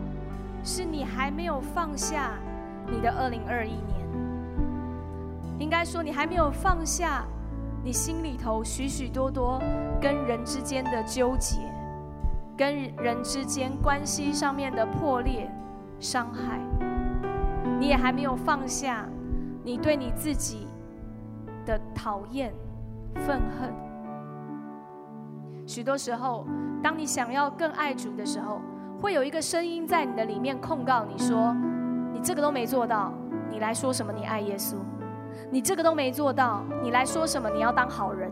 [0.62, 2.34] 是你还没有放下
[2.92, 4.06] 你的二零二一年，
[5.58, 7.24] 应该说你还没有放下
[7.82, 9.58] 你心里头许许多多
[10.02, 11.62] 跟人之间的纠结，
[12.58, 15.50] 跟人之间关系上面的破裂、
[15.98, 16.60] 伤害，
[17.80, 19.08] 你也还没有放下
[19.64, 20.68] 你对你自己
[21.66, 22.54] 的讨厌、
[23.26, 23.85] 愤恨。
[25.66, 26.46] 许多时候，
[26.82, 28.62] 当你想要更爱主的时候，
[29.02, 31.56] 会有一个声音在你的里面控告你说
[32.14, 33.12] ：“你这个都没做到，
[33.50, 34.76] 你来说什么你爱耶稣？
[35.52, 38.32] 你这个都没做到，你来说什么你要当好人？”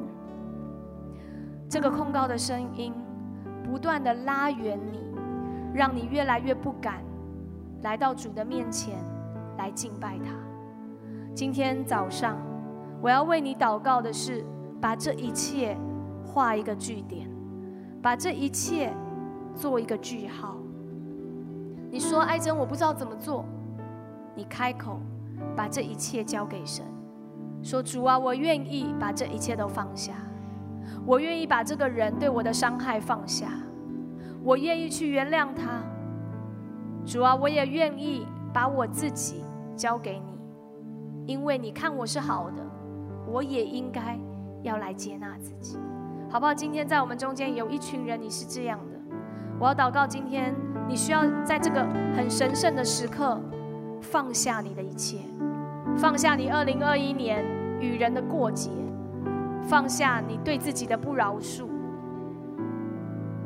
[1.67, 2.93] 这个控告的声音，
[3.63, 4.99] 不断的拉远你，
[5.73, 7.03] 让你越来越不敢
[7.81, 9.03] 来到主的面前
[9.57, 10.31] 来敬拜他。
[11.33, 12.37] 今天早上，
[13.01, 14.45] 我要为你祷告的是，
[14.79, 15.75] 把这一切
[16.33, 17.29] 画一个句点，
[18.01, 18.91] 把这一切
[19.53, 20.57] 做一个句号。
[21.91, 23.45] 你说，爱珍，我不知道怎么做。
[24.33, 24.99] 你开口，
[25.55, 26.83] 把这一切交给神，
[27.61, 30.13] 说：“主啊，我愿意把这一切都放下，
[31.05, 33.49] 我愿意把这个人对我的伤害放下，
[34.43, 35.83] 我愿意去原谅他。
[37.05, 39.43] 主啊，我也愿意把我自己
[39.75, 42.63] 交给你，因为你看我是好的，
[43.27, 44.17] 我也应该
[44.63, 45.77] 要来接纳自己，
[46.33, 46.51] 好不好？
[46.51, 48.99] 今天在我们中间有一群人，你是这样的，
[49.59, 50.53] 我要祷告，今天。”
[50.85, 51.81] 你需要在这个
[52.13, 53.39] 很神圣的时刻
[54.01, 55.19] 放下你的一切，
[55.95, 57.41] 放下你二零二一年
[57.79, 58.69] 与人的过节，
[59.61, 61.67] 放下你对自己的不饶恕。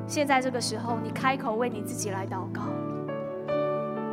[0.08, 2.64] 现在这个时候，你开口为你自己来祷告，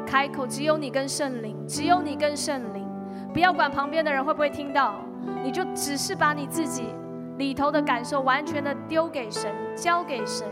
[0.07, 2.87] 开口只有你跟圣灵，只有你跟圣灵，
[3.33, 4.97] 不要管旁边的人会不会听到，
[5.43, 6.89] 你就只是把你自己
[7.37, 10.47] 里头的感受完全的丢给神，交给神。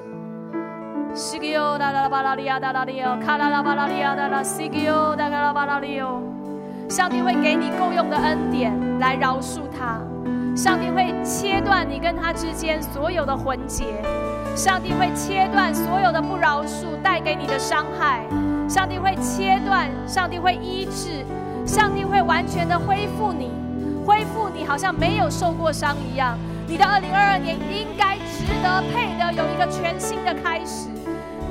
[1.14, 6.22] 西吉欧达拉巴拉利亚达拉利欧，卡拉拉巴拉利亚达拉西吉欧达拉巴拉利欧。
[6.88, 10.00] 上帝会给你够用的恩典来饶恕他，
[10.56, 13.84] 上帝会切断你跟他之间所有的魂结，
[14.56, 18.26] 上帝会切断所有的不饶恕带给你的伤害，
[18.68, 21.24] 上帝会切断，上帝会医治，
[21.64, 23.52] 上帝会完全的恢复你，
[24.04, 26.36] 恢复你好像没有受过伤一样。
[26.66, 30.88] 你的二零二二年应该值得配得有一个全新的开始。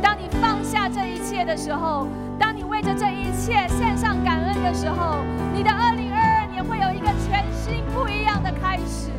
[0.02, 2.08] 当你放下这一切的时候，
[2.40, 9.12] 当你为着这一切献上感恩的时候，你的二零二二年会有一个全新不一样的开始。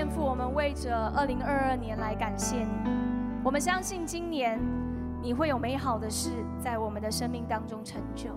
[0.00, 2.90] 天赋，我们为着二零二二年来感谢你，
[3.44, 4.58] 我们相信今年
[5.20, 8.30] 你会有美好的事在我们的生命当中成就，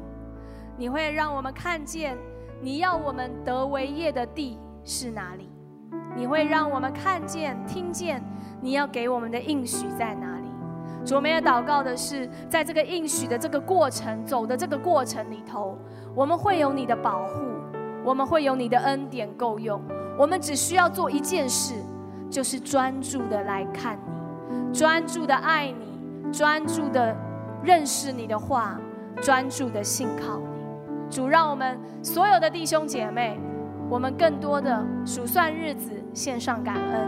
[0.76, 2.18] 你会让我们看见
[2.61, 5.49] 你要我们得为业的地是哪里，
[6.18, 8.22] 你会让我们看见听见
[8.59, 10.49] 你要给我们的应许在哪里。
[11.05, 15.78] 主，我们也祷告的是，在这个应许的这个过程走的这个过程里头，
[16.14, 17.41] 我们会有你的保护，
[18.03, 19.82] 我们会有你的恩典够用，
[20.18, 21.74] 我们只需要做一件事。
[22.30, 23.95] 就是专注的来看
[24.49, 27.16] 你，专注的爱你，专注的
[27.64, 28.76] 认识你的话，
[29.22, 31.16] 专注的信靠你。
[31.16, 33.39] 主，让我们所有的弟兄姐妹，
[33.88, 37.07] 我们更多的数算日子，献上感恩；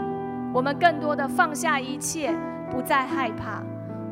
[0.54, 2.32] 我们更多的放下一切，
[2.70, 3.64] 不再害怕；